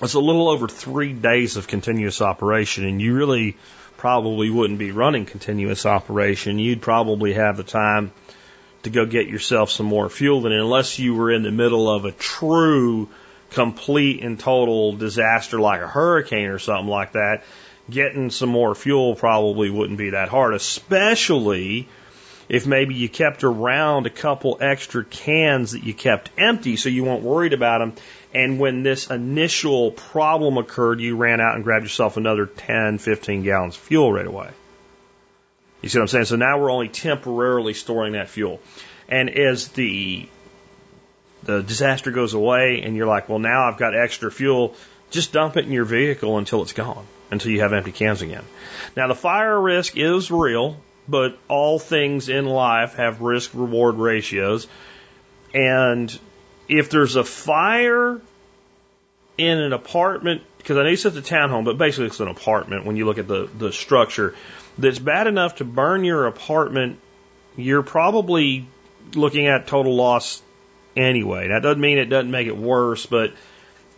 [0.00, 3.56] was a little over three days of continuous operation, and you really
[3.96, 6.58] probably wouldn't be running continuous operation.
[6.58, 8.12] You'd probably have the time
[8.82, 12.04] to go get yourself some more fuel, and unless you were in the middle of
[12.04, 13.08] a true
[13.50, 17.42] complete and total disaster like a hurricane or something like that,
[17.88, 21.88] getting some more fuel probably wouldn't be that hard, especially
[22.48, 27.04] if maybe you kept around a couple extra cans that you kept empty so you
[27.04, 27.94] weren't worried about them.
[28.34, 33.42] And when this initial problem occurred, you ran out and grabbed yourself another 10, 15
[33.42, 34.50] gallons of fuel right away.
[35.82, 36.24] You see what I'm saying?
[36.26, 38.60] So now we're only temporarily storing that fuel.
[39.08, 40.28] And as the
[41.46, 44.74] the disaster goes away and you're like, well, now I've got extra fuel.
[45.10, 48.44] Just dump it in your vehicle until it's gone, until you have empty cans again.
[48.96, 50.76] Now, the fire risk is real,
[51.08, 54.66] but all things in life have risk reward ratios.
[55.54, 56.16] And
[56.68, 58.20] if there's a fire
[59.38, 62.84] in an apartment, because I know you said the townhome, but basically it's an apartment
[62.84, 64.34] when you look at the, the structure,
[64.78, 66.98] that's bad enough to burn your apartment,
[67.56, 68.66] you're probably
[69.14, 70.42] looking at total loss
[70.96, 71.48] anyway.
[71.48, 73.32] That doesn't mean it doesn't make it worse, but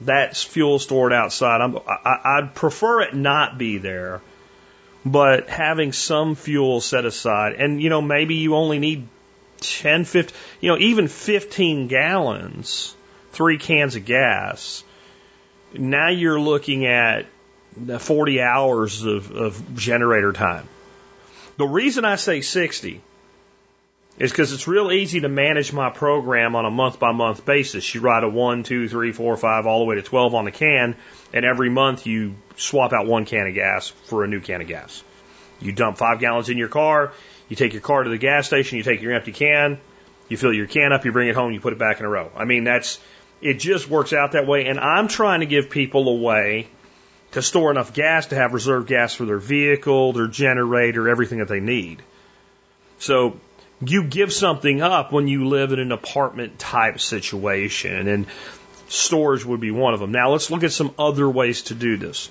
[0.01, 1.61] that's fuel stored outside.
[1.61, 4.21] I'm, I, I'd prefer it not be there,
[5.05, 9.07] but having some fuel set aside, and you know, maybe you only need
[9.61, 12.95] 10, 15, you know, even 15 gallons,
[13.33, 14.85] three cans of gas.
[15.73, 17.27] Now you're looking at
[17.99, 20.69] 40 hours of, of generator time.
[21.57, 23.03] The reason I say 60
[24.19, 27.95] is because it's real easy to manage my program on a month by month basis.
[27.95, 30.51] You write a one, two, three, four, five, all the way to 12 on the
[30.51, 30.97] can,
[31.33, 34.67] and every month you swap out one can of gas for a new can of
[34.67, 35.05] gas.
[35.61, 37.13] You dump five gallons in your car,
[37.49, 39.79] you take your car to the gas station, you take your empty can,
[40.29, 42.09] you fill your can up, you bring it home, you put it back in a
[42.09, 42.31] row.
[42.37, 42.99] I mean, that's,
[43.41, 44.67] it just works out that way.
[44.67, 46.69] And I'm trying to give people a way
[47.33, 51.49] to store enough gas to have reserve gas for their vehicle, their generator, everything that
[51.49, 52.03] they need.
[52.99, 53.39] So
[53.81, 58.27] you give something up when you live in an apartment type situation, and
[58.89, 60.13] storage would be one of them.
[60.13, 62.31] Now let's look at some other ways to do this.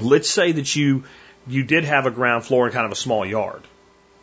[0.00, 1.04] Let's say that you
[1.46, 3.62] you did have a ground floor and kind of a small yard.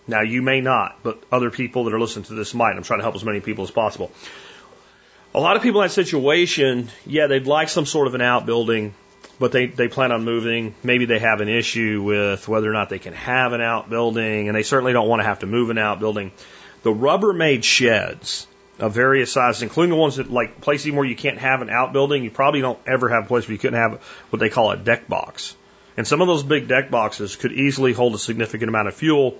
[0.08, 2.76] Now you may not, but other people that are listening to this might.
[2.76, 4.12] I'm trying to help as many people as possible.
[5.36, 8.94] A lot of people in that situation, yeah, they'd like some sort of an outbuilding
[9.44, 10.74] but they, they plan on moving.
[10.84, 14.56] Maybe they have an issue with whether or not they can have an outbuilding, and
[14.56, 16.32] they certainly don't want to have to move an outbuilding.
[16.84, 18.48] The Rubbermaid sheds
[18.80, 22.24] of various sizes, including the ones that like places where you can't have an outbuilding,
[22.24, 24.78] you probably don't ever have a place where you couldn't have what they call a
[24.78, 25.58] deck box.
[25.98, 29.38] And some of those big deck boxes could easily hold a significant amount of fuel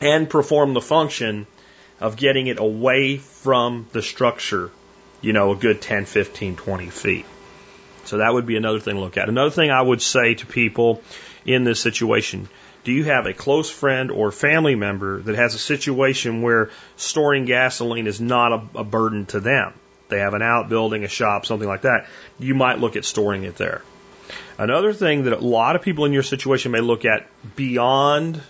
[0.00, 1.46] and perform the function
[2.00, 4.70] of getting it away from the structure,
[5.20, 7.26] you know, a good 10, 15, 20 feet.
[8.08, 9.28] So that would be another thing to look at.
[9.28, 11.02] Another thing I would say to people
[11.44, 12.48] in this situation
[12.84, 17.44] do you have a close friend or family member that has a situation where storing
[17.44, 19.74] gasoline is not a, a burden to them?
[20.08, 22.06] They have an outbuilding, a shop, something like that.
[22.38, 23.82] You might look at storing it there.
[24.56, 28.40] Another thing that a lot of people in your situation may look at beyond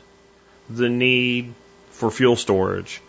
[0.70, 1.52] the need
[1.90, 3.00] for fuel storage,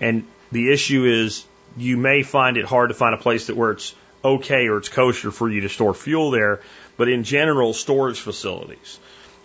[0.00, 1.44] and the issue is
[1.76, 3.94] you may find it hard to find a place that where it's
[4.24, 6.60] okay or it's kosher for you to store fuel there,
[6.96, 8.98] but in general, storage facilities,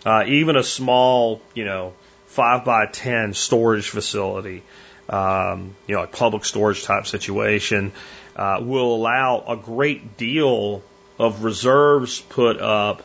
[0.04, 1.92] uh, even a small, you know,
[2.26, 4.62] five by ten storage facility,
[5.08, 7.92] um, you know, a public storage type situation,
[8.36, 10.82] uh, will allow a great deal
[11.18, 13.02] of reserves put up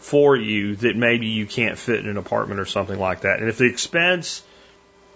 [0.00, 3.38] for you that maybe you can't fit in an apartment or something like that.
[3.38, 4.42] And if the expense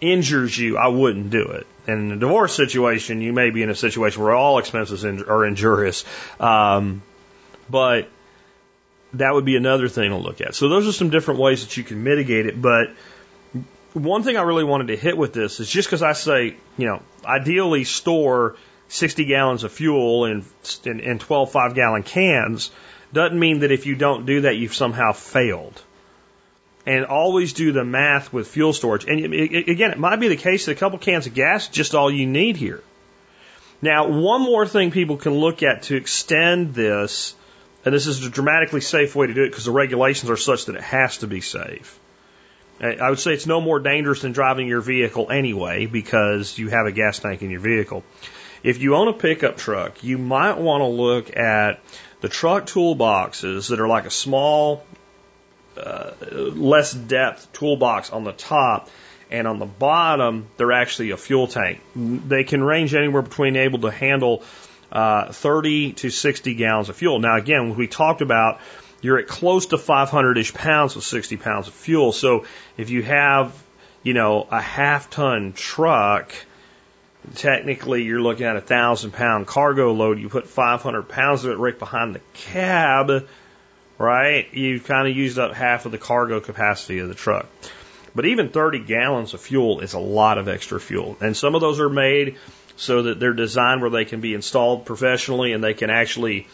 [0.00, 1.66] injures you, I wouldn't do it.
[1.86, 6.04] In a divorce situation, you may be in a situation where all expenses are injurious.
[6.40, 7.02] Um,
[7.68, 8.08] but
[9.14, 10.54] that would be another thing to look at.
[10.54, 12.60] So those are some different ways that you can mitigate it.
[12.60, 12.90] But
[13.92, 16.86] one thing I really wanted to hit with this is just because I say, you
[16.86, 18.56] know, ideally store
[18.88, 20.44] 60 gallons of fuel in,
[20.84, 22.70] in, in 12 five gallon cans
[23.12, 25.80] doesn't mean that if you don't do that, you've somehow failed
[26.86, 29.04] and always do the math with fuel storage.
[29.04, 32.10] And again, it might be the case that a couple cans of gas just all
[32.10, 32.82] you need here.
[33.80, 37.34] Now, one more thing people can look at to extend this,
[37.84, 40.66] and this is a dramatically safe way to do it because the regulations are such
[40.66, 41.98] that it has to be safe.
[42.80, 46.86] I would say it's no more dangerous than driving your vehicle anyway because you have
[46.86, 48.02] a gas tank in your vehicle.
[48.62, 51.80] If you own a pickup truck, you might want to look at
[52.20, 54.84] the truck toolboxes that are like a small
[55.76, 58.88] uh, less depth toolbox on the top,
[59.30, 61.80] and on the bottom they're actually a fuel tank.
[61.94, 64.42] They can range anywhere between able to handle
[64.92, 67.18] uh, 30 to 60 gallons of fuel.
[67.18, 68.60] Now again, we talked about
[69.00, 72.12] you're at close to 500-ish pounds with 60 pounds of fuel.
[72.12, 72.46] So
[72.78, 73.52] if you have,
[74.02, 76.32] you know, a half ton truck,
[77.34, 80.18] technically you're looking at a thousand pound cargo load.
[80.18, 83.26] You put 500 pounds of it right behind the cab
[83.98, 84.52] right?
[84.52, 87.46] You've kind of used up half of the cargo capacity of the truck.
[88.14, 91.16] But even 30 gallons of fuel is a lot of extra fuel.
[91.20, 92.36] And some of those are made
[92.76, 96.46] so that they're designed where they can be installed professionally and they can actually,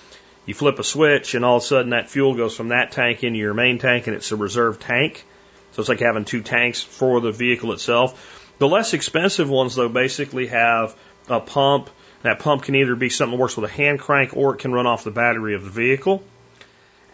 [0.47, 3.25] you flip a switch and all of a sudden that fuel goes from that tank
[3.25, 5.25] into your main tank and it's a reserve tank.
[5.73, 8.55] So it's like having two tanks for the vehicle itself.
[8.59, 10.97] The less expensive ones though basically have
[11.29, 11.91] a pump.
[12.23, 14.73] That pump can either be something that works with a hand crank or it can
[14.73, 16.23] run off the battery of the vehicle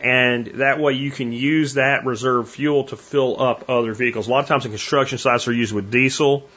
[0.01, 4.29] and that way you can use that reserve fuel to fill up other vehicles.
[4.29, 6.49] A lot of times in construction sites are used with diesel,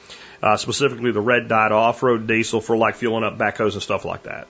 [0.44, 4.24] uh, specifically the red dot off-road diesel for like fueling up backhoes and stuff like
[4.24, 4.48] that.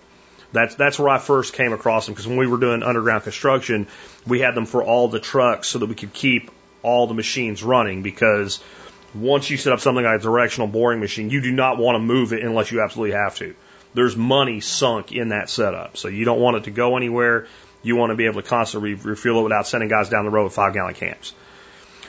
[0.51, 3.87] That's that's where I first came across them because when we were doing underground construction,
[4.25, 6.49] we had them for all the trucks so that we could keep
[6.81, 8.59] all the machines running because
[9.13, 11.99] once you set up something like a directional boring machine, you do not want to
[11.99, 13.53] move it unless you absolutely have to.
[13.93, 15.97] there's money sunk in that setup.
[15.97, 17.47] So you don't want it to go anywhere.
[17.81, 20.45] You want to be able to constantly refuel it without sending guys down the road
[20.45, 21.33] with five gallon cans.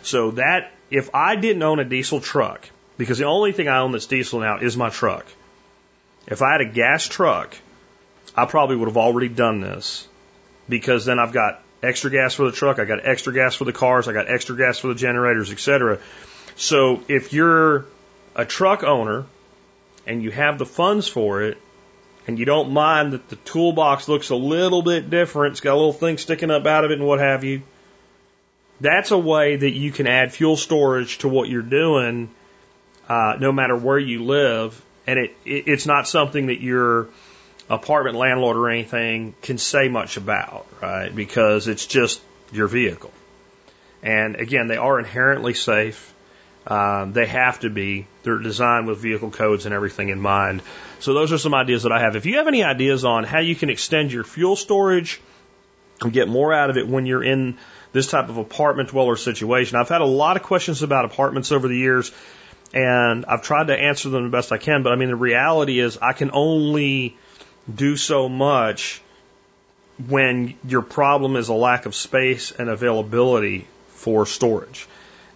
[0.03, 3.93] So that, if I didn't own a diesel truck, because the only thing I own
[3.93, 5.27] that's diesel now is my truck.
[6.27, 7.57] If I had a gas truck,
[8.37, 10.07] I probably would have already done this
[10.69, 13.73] because then I've got extra gas for the truck, I got extra gas for the
[13.73, 15.99] cars, I got extra gas for the generators, etc.
[16.57, 17.87] So if you're
[18.37, 19.25] a truck owner
[20.07, 21.59] and you have the funds for it,
[22.31, 25.75] and you don't mind that the toolbox looks a little bit different, it's got a
[25.75, 27.63] little thing sticking up out of it and what have you,
[28.81, 32.31] that's a way that you can add fuel storage to what you're doing,
[33.09, 34.81] uh, no matter where you live.
[35.09, 37.09] And it, it, it's not something that your
[37.69, 41.13] apartment landlord or anything can say much about, right?
[41.13, 42.21] Because it's just
[42.53, 43.11] your vehicle.
[44.05, 46.15] And again, they are inherently safe.
[46.67, 48.07] Um, they have to be.
[48.23, 50.63] They're designed with vehicle codes and everything in mind.
[50.99, 52.17] So those are some ideas that I have.
[52.17, 55.21] If you have any ideas on how you can extend your fuel storage
[56.03, 57.57] and get more out of it when you're in
[57.93, 61.67] this type of apartment dweller situation, I've had a lot of questions about apartments over
[61.67, 62.13] the years,
[62.75, 64.83] and I've tried to answer them the best I can.
[64.83, 67.17] But I mean, the reality is, I can only
[67.75, 69.01] do so much
[70.09, 74.87] when your problem is a lack of space and availability for storage.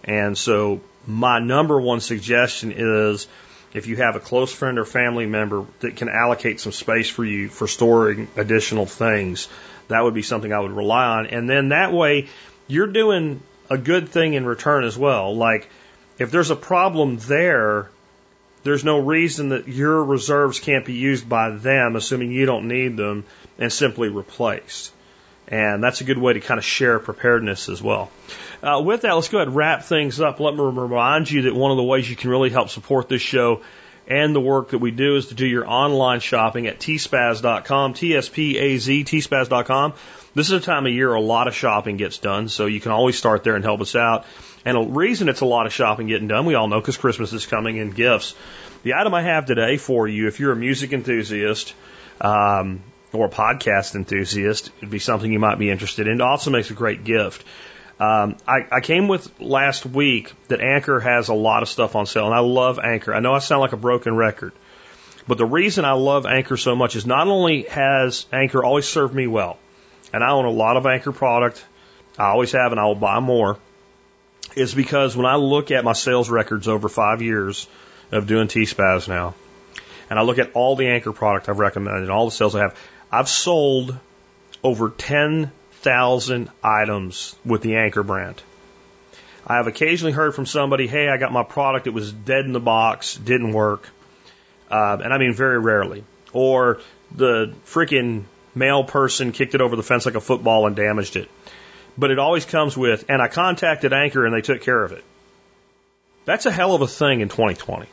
[0.03, 3.27] And so my number one suggestion is
[3.73, 7.25] if you have a close friend or family member that can allocate some space for
[7.25, 9.47] you for storing additional things,
[9.89, 11.27] that would be something I would rely on.
[11.27, 12.29] And then that way
[12.67, 15.35] you're doing a good thing in return as well.
[15.35, 15.69] Like
[16.17, 17.89] if there's a problem there,
[18.63, 22.97] there's no reason that your reserves can't be used by them, assuming you don't need
[22.97, 23.25] them,
[23.59, 24.91] and simply replaced.
[25.47, 28.11] And that's a good way to kind of share preparedness as well.
[28.63, 30.39] Uh, with that, let's go ahead and wrap things up.
[30.39, 33.21] Let me remind you that one of the ways you can really help support this
[33.21, 33.61] show
[34.07, 39.03] and the work that we do is to do your online shopping at tspaz.com, T-S-P-A-Z,
[39.03, 39.93] tspaz.com.
[40.35, 42.91] This is a time of year a lot of shopping gets done, so you can
[42.91, 44.25] always start there and help us out.
[44.63, 47.33] And a reason it's a lot of shopping getting done, we all know because Christmas
[47.33, 48.35] is coming and gifts.
[48.83, 51.73] The item I have today for you, if you're a music enthusiast,
[52.21, 52.83] um,
[53.15, 56.15] or podcast enthusiast, it'd be something you might be interested in.
[56.15, 57.45] It also makes a great gift.
[57.99, 62.05] Um, I, I came with last week that Anker has a lot of stuff on
[62.05, 63.13] sale, and I love Anker.
[63.13, 64.51] I know I sound like a broken record,
[65.27, 69.15] but the reason I love Anker so much is not only has Anker always served
[69.15, 69.57] me well,
[70.11, 71.63] and I own a lot of Anker product,
[72.17, 73.57] I always have, and I will buy more,
[74.55, 77.67] is because when I look at my sales records over five years
[78.11, 79.35] of doing T-Spaz now,
[80.09, 82.59] and I look at all the Anker product I've recommended and all the sales I
[82.59, 82.77] have,
[83.11, 83.97] I've sold
[84.63, 88.41] over 10,000 items with the Anker brand.
[89.47, 92.51] I have occasionally heard from somebody, hey, I got my product, it was dead in
[92.51, 93.87] the box, didn't work.
[94.71, 96.03] Uh, and I mean very rarely.
[96.33, 96.81] Or
[97.11, 98.23] the freaking
[98.55, 101.29] mail person kicked it over the fence like a football and damaged it
[101.97, 105.03] but it always comes with, and I contacted Anker and they took care of it.
[106.25, 107.87] That's a hell of a thing in 2020.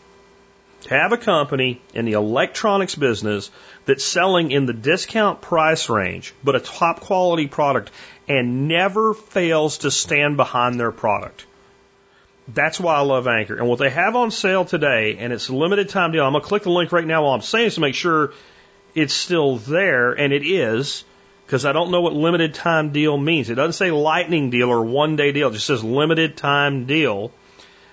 [0.88, 3.50] Have a company in the electronics business
[3.86, 7.90] that's selling in the discount price range, but a top quality product
[8.28, 11.46] and never fails to stand behind their product.
[12.48, 13.56] That's why I love Anker.
[13.56, 16.42] And what they have on sale today, and it's a limited time deal, I'm going
[16.42, 18.32] to click the link right now while I'm saying this to make sure
[18.94, 21.04] it's still there, and it is
[21.46, 23.50] because I don't know what limited time deal means.
[23.50, 25.48] It doesn't say lightning deal or one day deal.
[25.48, 27.30] It just says limited time deal.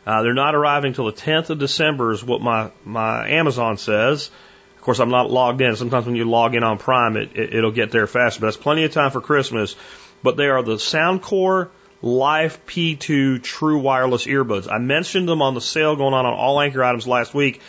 [0.05, 4.31] Uh, they're not arriving until the 10th of December is what my, my Amazon says.
[4.75, 5.75] Of course, I'm not logged in.
[5.75, 8.57] Sometimes when you log in on Prime, it, it, it'll get there faster, but that's
[8.57, 9.75] plenty of time for Christmas.
[10.23, 11.69] But they are the Soundcore
[12.01, 14.71] Life P2 True Wireless Earbuds.
[14.71, 17.61] I mentioned them on the sale going on on all Anker items last week,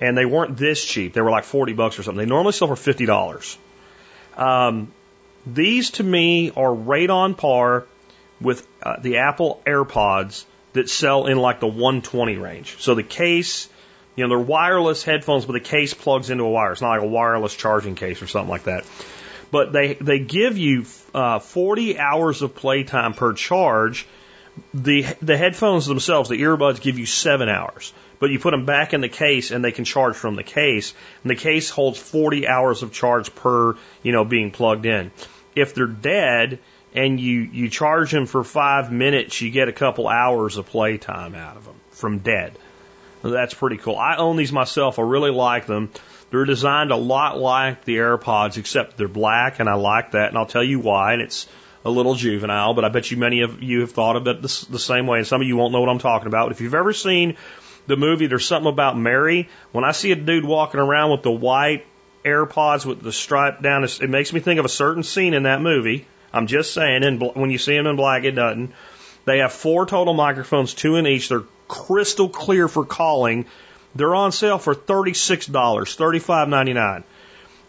[0.00, 1.14] and they weren't this cheap.
[1.14, 2.24] They were like 40 bucks or something.
[2.24, 3.56] They normally sell for $50.
[4.36, 4.92] Um,
[5.44, 7.86] these to me are right on par
[8.40, 12.76] with uh, the Apple AirPods that sell in like the 120 range.
[12.80, 13.68] So the case,
[14.16, 16.72] you know, they're wireless headphones, but the case plugs into a wire.
[16.72, 18.84] It's not like a wireless charging case or something like that.
[19.50, 24.06] But they they give you uh, 40 hours of playtime per charge.
[24.72, 27.92] The the headphones themselves, the earbuds, give you seven hours.
[28.18, 30.94] But you put them back in the case and they can charge from the case.
[31.22, 35.10] And the case holds 40 hours of charge per, you know, being plugged in
[35.54, 36.58] if they're dead
[36.94, 41.34] and you, you charge them for five minutes, you get a couple hours of playtime
[41.34, 42.58] out of them from dead.
[43.22, 43.96] That's pretty cool.
[43.96, 44.98] I own these myself.
[44.98, 45.90] I really like them.
[46.30, 50.38] They're designed a lot like the AirPods, except they're black, and I like that, and
[50.38, 51.12] I'll tell you why.
[51.12, 51.46] And it's
[51.84, 54.66] a little juvenile, but I bet you many of you have thought of it the,
[54.70, 56.50] the same way, and some of you won't know what I'm talking about.
[56.50, 57.36] If you've ever seen
[57.86, 61.32] the movie There's Something About Mary, when I see a dude walking around with the
[61.32, 61.84] white
[62.24, 63.84] AirPods with the stripe down.
[63.84, 66.06] It makes me think of a certain scene in that movie.
[66.32, 68.72] I'm just saying, and when you see them in black, it doesn't.
[69.24, 71.28] They have four total microphones, two in each.
[71.28, 73.46] They're crystal clear for calling.
[73.94, 77.04] They're on sale for $36, $35.99.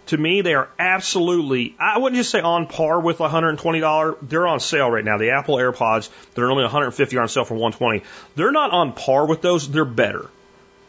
[0.07, 4.17] To me, they are absolutely, I wouldn't just say on par with $120.
[4.21, 5.17] They're on sale right now.
[5.17, 8.03] The Apple AirPods that are only 150 are on sale for 120.
[8.35, 9.69] They're not on par with those.
[9.69, 10.29] They're better.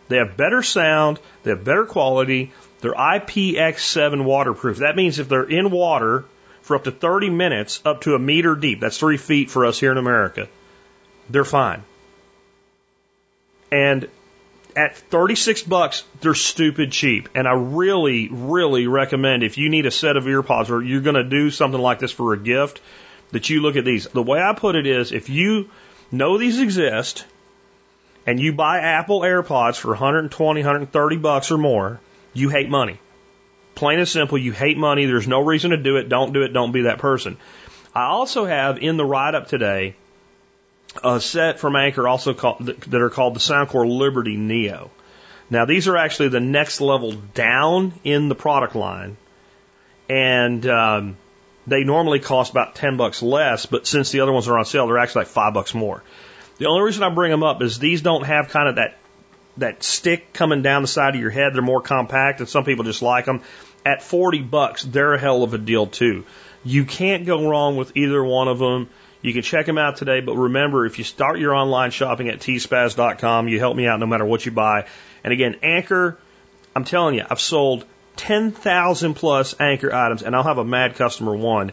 [0.09, 1.21] They have better sound.
[1.45, 2.53] They have better quality.
[2.81, 4.79] They're IPX7 waterproof.
[4.79, 6.25] That means if they're in water
[6.65, 9.79] for up to 30 minutes, up to a meter deep, that's three feet for us
[9.79, 10.49] here in America,
[11.29, 11.83] they're fine.
[13.71, 14.09] And
[14.75, 17.29] at 36 bucks, they're stupid cheap.
[17.35, 21.17] And I really, really recommend if you need a set of earpods or you're going
[21.17, 22.81] to do something like this for a gift,
[23.33, 24.07] that you look at these.
[24.07, 25.69] The way I put it is if you
[26.11, 27.27] know these exist
[28.27, 32.01] and you buy Apple AirPods for 120, 130 bucks or more,
[32.33, 32.99] you hate money.
[33.75, 35.07] Plain and simple, you hate money.
[35.07, 36.09] There's no reason to do it.
[36.09, 36.53] Don't do it.
[36.53, 37.37] Don't be that person.
[37.95, 39.97] I also have in the write up today
[41.03, 44.91] a set from Anker also called, that are called the Soundcore Liberty Neo.
[45.51, 49.17] Now these are actually the next level down in the product line,
[50.09, 51.17] and um,
[51.67, 53.67] they normally cost about ten bucks less.
[53.67, 56.03] But since the other ones are on sale, they're actually like five bucks more.
[56.59, 58.97] The only reason I bring them up is these don't have kind of that
[59.57, 61.55] that stick coming down the side of your head.
[61.55, 63.43] They're more compact, and some people just like them.
[63.87, 66.25] At 40 bucks, they're a hell of a deal too.
[66.65, 68.89] You can't go wrong with either one of them.
[69.21, 72.41] You can check them out today, but remember, if you start your online shopping at
[72.41, 74.87] tspaz.com, you help me out no matter what you buy.
[75.23, 76.19] And again, Anker,
[76.77, 77.85] I'm telling you, I've sold
[78.17, 81.73] 10,000 plus Anker items, and I'll have a mad customer one.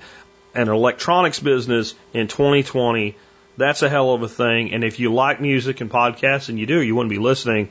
[0.54, 3.16] An electronics business in 2020,
[3.58, 4.74] that's a hell of a thing.
[4.74, 7.70] And if you like music and podcasts, and you do, you wouldn't be listening,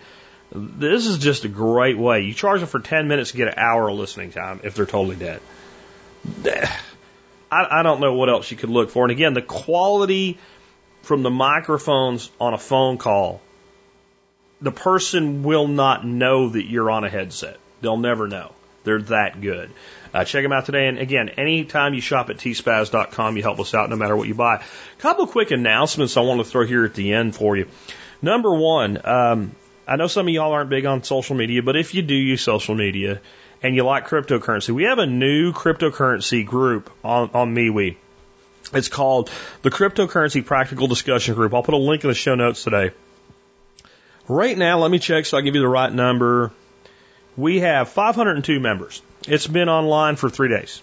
[0.53, 2.23] this is just a great way.
[2.23, 4.87] You charge them for 10 minutes to get an hour of listening time if they're
[4.87, 5.41] totally dead.
[7.53, 9.05] I, I don't know what else you could look for.
[9.05, 10.39] And again, the quality
[11.03, 13.41] from the microphones on a phone call,
[14.61, 17.59] the person will not know that you're on a headset.
[17.81, 18.53] They'll never know.
[18.85, 19.71] They're that good.
[20.13, 20.89] Uh, check them out today.
[20.89, 24.35] And again, anytime you shop at tspaz.com, you help us out no matter what you
[24.35, 24.65] buy.
[24.99, 27.69] Couple quick announcements I want to throw here at the end for you.
[28.23, 29.55] Number one, um,
[29.87, 32.43] I know some of y'all aren't big on social media, but if you do use
[32.43, 33.21] social media,
[33.63, 37.97] and you like cryptocurrency, we have a new cryptocurrency group on, on MeWe.
[38.73, 39.31] It's called
[39.63, 41.55] the Cryptocurrency Practical Discussion Group.
[41.55, 42.93] I'll put a link in the show notes today.
[44.29, 46.53] Right now, let me check so I give you the right number.
[47.37, 49.03] We have 502 members.
[49.29, 50.83] It's been online for three days.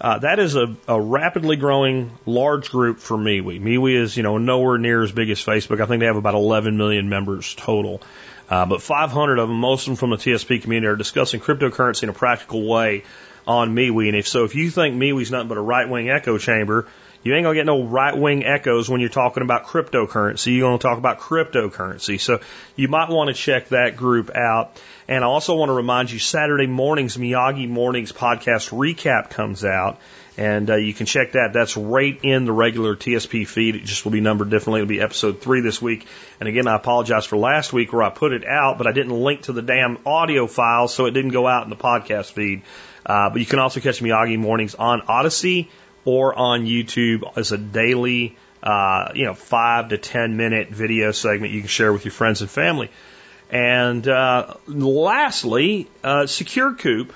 [0.00, 3.60] Uh, that is a, a, rapidly growing large group for MeWe.
[3.60, 5.80] MeWe is, you know, nowhere near as big as Facebook.
[5.80, 8.02] I think they have about 11 million members total.
[8.50, 12.04] Uh, but 500 of them, most of them from the TSP community, are discussing cryptocurrency
[12.04, 13.04] in a practical way
[13.46, 14.08] on MeWe.
[14.08, 16.88] And if so, if you think MeWe's nothing but a right wing echo chamber,
[17.22, 20.56] you ain't gonna get no right wing echoes when you're talking about cryptocurrency.
[20.56, 22.20] You're gonna talk about cryptocurrency.
[22.20, 22.40] So
[22.74, 24.80] you might want to check that group out.
[25.08, 29.98] And I also want to remind you, Saturday mornings, Miyagi Mornings podcast recap comes out.
[30.38, 31.50] And uh, you can check that.
[31.52, 33.76] That's right in the regular TSP feed.
[33.76, 34.80] It just will be numbered differently.
[34.80, 36.06] It'll be episode three this week.
[36.40, 39.12] And again, I apologize for last week where I put it out, but I didn't
[39.12, 42.62] link to the damn audio file, so it didn't go out in the podcast feed.
[43.04, 45.68] Uh, but you can also catch Miyagi mornings on Odysee
[46.04, 51.52] or on YouTube as a daily, uh, you know, five to ten minute video segment
[51.52, 52.90] you can share with your friends and family.
[53.52, 57.12] And uh, lastly, uh, Secure Coop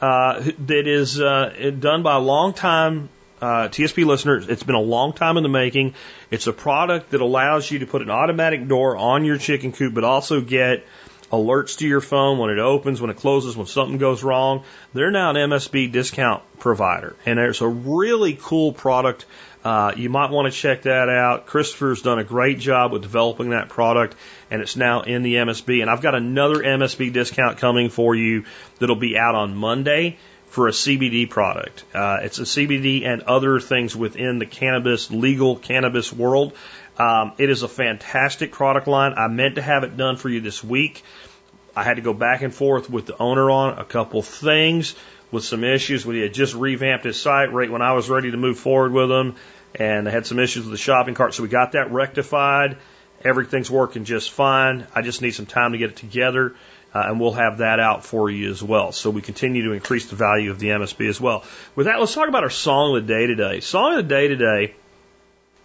[0.00, 3.08] uh, that is uh, done by a long time
[3.40, 4.48] uh, TSP listeners.
[4.48, 5.94] It's been a long time in the making.
[6.30, 9.94] It's a product that allows you to put an automatic door on your chicken coop,
[9.94, 10.84] but also get
[11.32, 14.64] alerts to your phone when it opens, when it closes, when something goes wrong.
[14.92, 19.26] They're now an MSB discount provider, and it's a really cool product.
[19.62, 21.46] Uh, you might want to check that out.
[21.46, 24.16] Christopher's done a great job with developing that product,
[24.50, 25.82] and it's now in the MSB.
[25.82, 28.44] And I've got another MSB discount coming for you
[28.78, 30.16] that'll be out on Monday
[30.46, 31.84] for a CBD product.
[31.94, 36.54] Uh, it's a CBD and other things within the cannabis, legal cannabis world.
[36.98, 39.14] Um, it is a fantastic product line.
[39.16, 41.02] I meant to have it done for you this week.
[41.76, 44.96] I had to go back and forth with the owner on a couple things
[45.30, 46.04] with some issues.
[46.04, 49.10] We had just revamped his site right when I was ready to move forward with
[49.10, 49.36] him,
[49.74, 51.34] and I had some issues with the shopping cart.
[51.34, 52.76] So we got that rectified.
[53.24, 54.86] Everything's working just fine.
[54.94, 56.54] I just need some time to get it together,
[56.94, 58.92] uh, and we'll have that out for you as well.
[58.92, 61.44] So we continue to increase the value of the MSB as well.
[61.76, 63.60] With that, let's talk about our song of the day today.
[63.60, 64.74] Song of the day today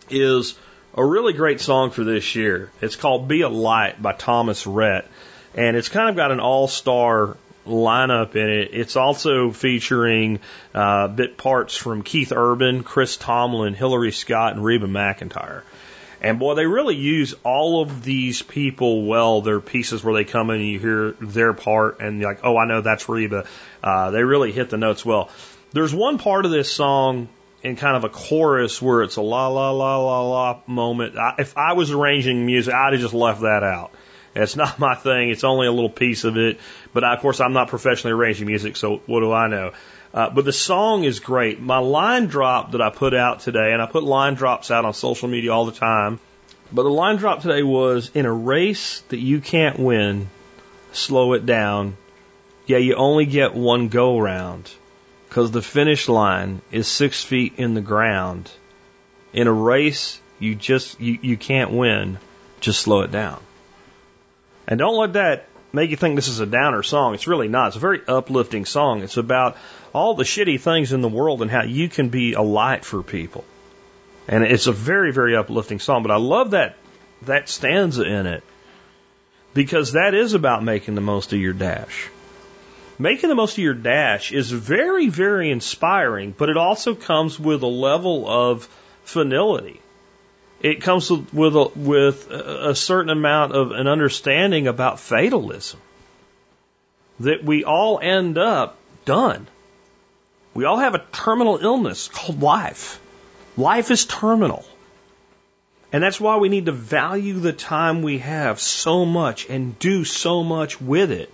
[0.09, 0.55] is
[0.93, 2.71] a really great song for this year.
[2.81, 5.07] It's called Be a Light by Thomas Rhett.
[5.53, 8.69] And it's kind of got an all star lineup in it.
[8.73, 10.39] It's also featuring
[10.73, 15.63] uh, bit parts from Keith Urban, Chris Tomlin, Hillary Scott, and Reba McEntire.
[16.21, 19.41] And boy, they really use all of these people well.
[19.41, 22.57] Their pieces where they come in and you hear their part and you're like, oh,
[22.57, 23.45] I know that's Reba.
[23.83, 25.29] Uh, they really hit the notes well.
[25.71, 27.27] There's one part of this song
[27.61, 31.17] in kind of a chorus where it's a la la la la la moment.
[31.17, 33.91] I, if I was arranging music, I'd have just left that out.
[34.35, 35.29] It's not my thing.
[35.29, 36.59] It's only a little piece of it.
[36.95, 39.73] But of course, I'm not professionally arranging music, so what do I know?
[40.13, 41.59] Uh, but the song is great.
[41.59, 44.93] My line drop that I put out today, and I put line drops out on
[44.93, 46.21] social media all the time.
[46.71, 50.29] But the line drop today was in a race that you can't win,
[50.93, 51.97] slow it down.
[52.65, 54.71] Yeah, you only get one go round
[55.27, 58.49] because the finish line is six feet in the ground.
[59.33, 62.19] In a race, you just, you, you can't win.
[62.61, 63.41] Just slow it down.
[64.65, 67.13] And don't let that make you think this is a downer song.
[67.13, 67.67] It's really not.
[67.67, 69.03] It's a very uplifting song.
[69.03, 69.57] It's about
[69.93, 73.03] all the shitty things in the world and how you can be a light for
[73.03, 73.43] people.
[74.27, 76.01] And it's a very, very uplifting song.
[76.01, 76.77] But I love that
[77.23, 78.43] that stanza in it
[79.53, 82.09] because that is about making the most of your dash.
[82.97, 87.61] Making the most of your dash is very, very inspiring, but it also comes with
[87.61, 88.67] a level of
[89.03, 89.81] finality
[90.65, 95.79] it comes with a, with a certain amount of an understanding about fatalism
[97.19, 98.75] that we all end up
[99.05, 99.47] done.
[100.55, 102.99] We all have a terminal illness called life.
[103.55, 104.65] Life is terminal.
[105.93, 110.03] And that's why we need to value the time we have so much and do
[110.03, 111.31] so much with it.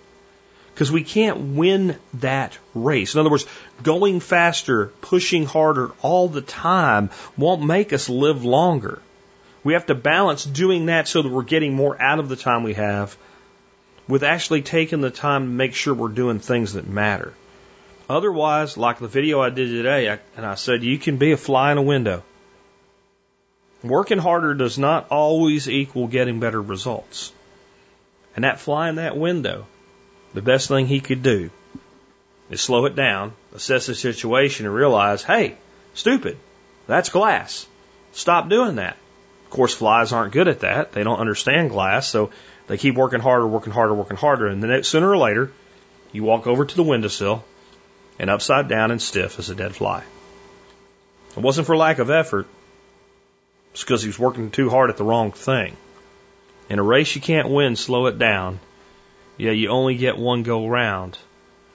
[0.74, 3.14] Because we can't win that race.
[3.14, 3.46] In other words,
[3.82, 9.00] going faster, pushing harder all the time won't make us live longer.
[9.64, 12.64] We have to balance doing that so that we're getting more out of the time
[12.64, 13.16] we have
[14.08, 17.32] with actually taking the time to make sure we're doing things that matter.
[18.10, 21.36] Otherwise, like the video I did today, I, and I said, you can be a
[21.36, 22.24] fly in a window.
[23.84, 27.32] Working harder does not always equal getting better results.
[28.34, 29.66] And that fly in that window,
[30.34, 31.50] the best thing he could do
[32.50, 35.56] is slow it down, assess the situation, and realize, hey,
[35.94, 36.36] stupid,
[36.86, 37.66] that's glass.
[38.12, 38.96] Stop doing that
[39.52, 40.92] course, flies aren't good at that.
[40.92, 42.30] They don't understand glass, so
[42.66, 44.46] they keep working harder, working harder, working harder.
[44.46, 45.52] And then sooner or later,
[46.10, 47.44] you walk over to the windowsill,
[48.18, 50.02] and upside down and stiff as a dead fly.
[51.36, 52.46] It wasn't for lack of effort.
[53.72, 55.76] It's because he was working too hard at the wrong thing.
[56.68, 58.60] In a race you can't win, slow it down.
[59.38, 61.16] Yeah, you only get one go round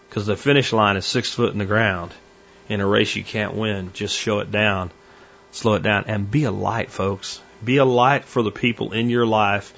[0.09, 2.11] because the finish line is six foot in the ground.
[2.69, 4.91] In a race you can't win, just show it down,
[5.51, 7.41] slow it down, and be a light, folks.
[7.63, 9.73] Be a light for the people in your life.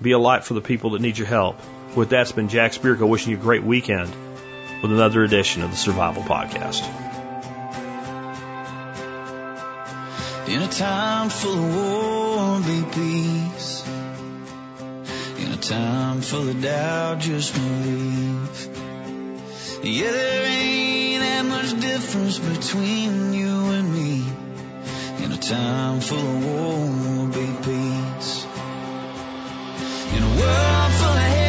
[0.00, 1.60] Be a light for the people that need your help.
[1.96, 4.10] With that, it's been Jack Spirko wishing you a great weekend
[4.82, 6.82] with another edition of the Survival Podcast.
[10.48, 13.86] In a time full of war, be peace.
[15.38, 18.68] In a time full of doubt, just believe.
[19.84, 24.41] Yeah, there ain't that much difference between you and me.
[25.42, 28.46] Time full of war, will be peace.
[30.14, 31.41] In a world full of hate,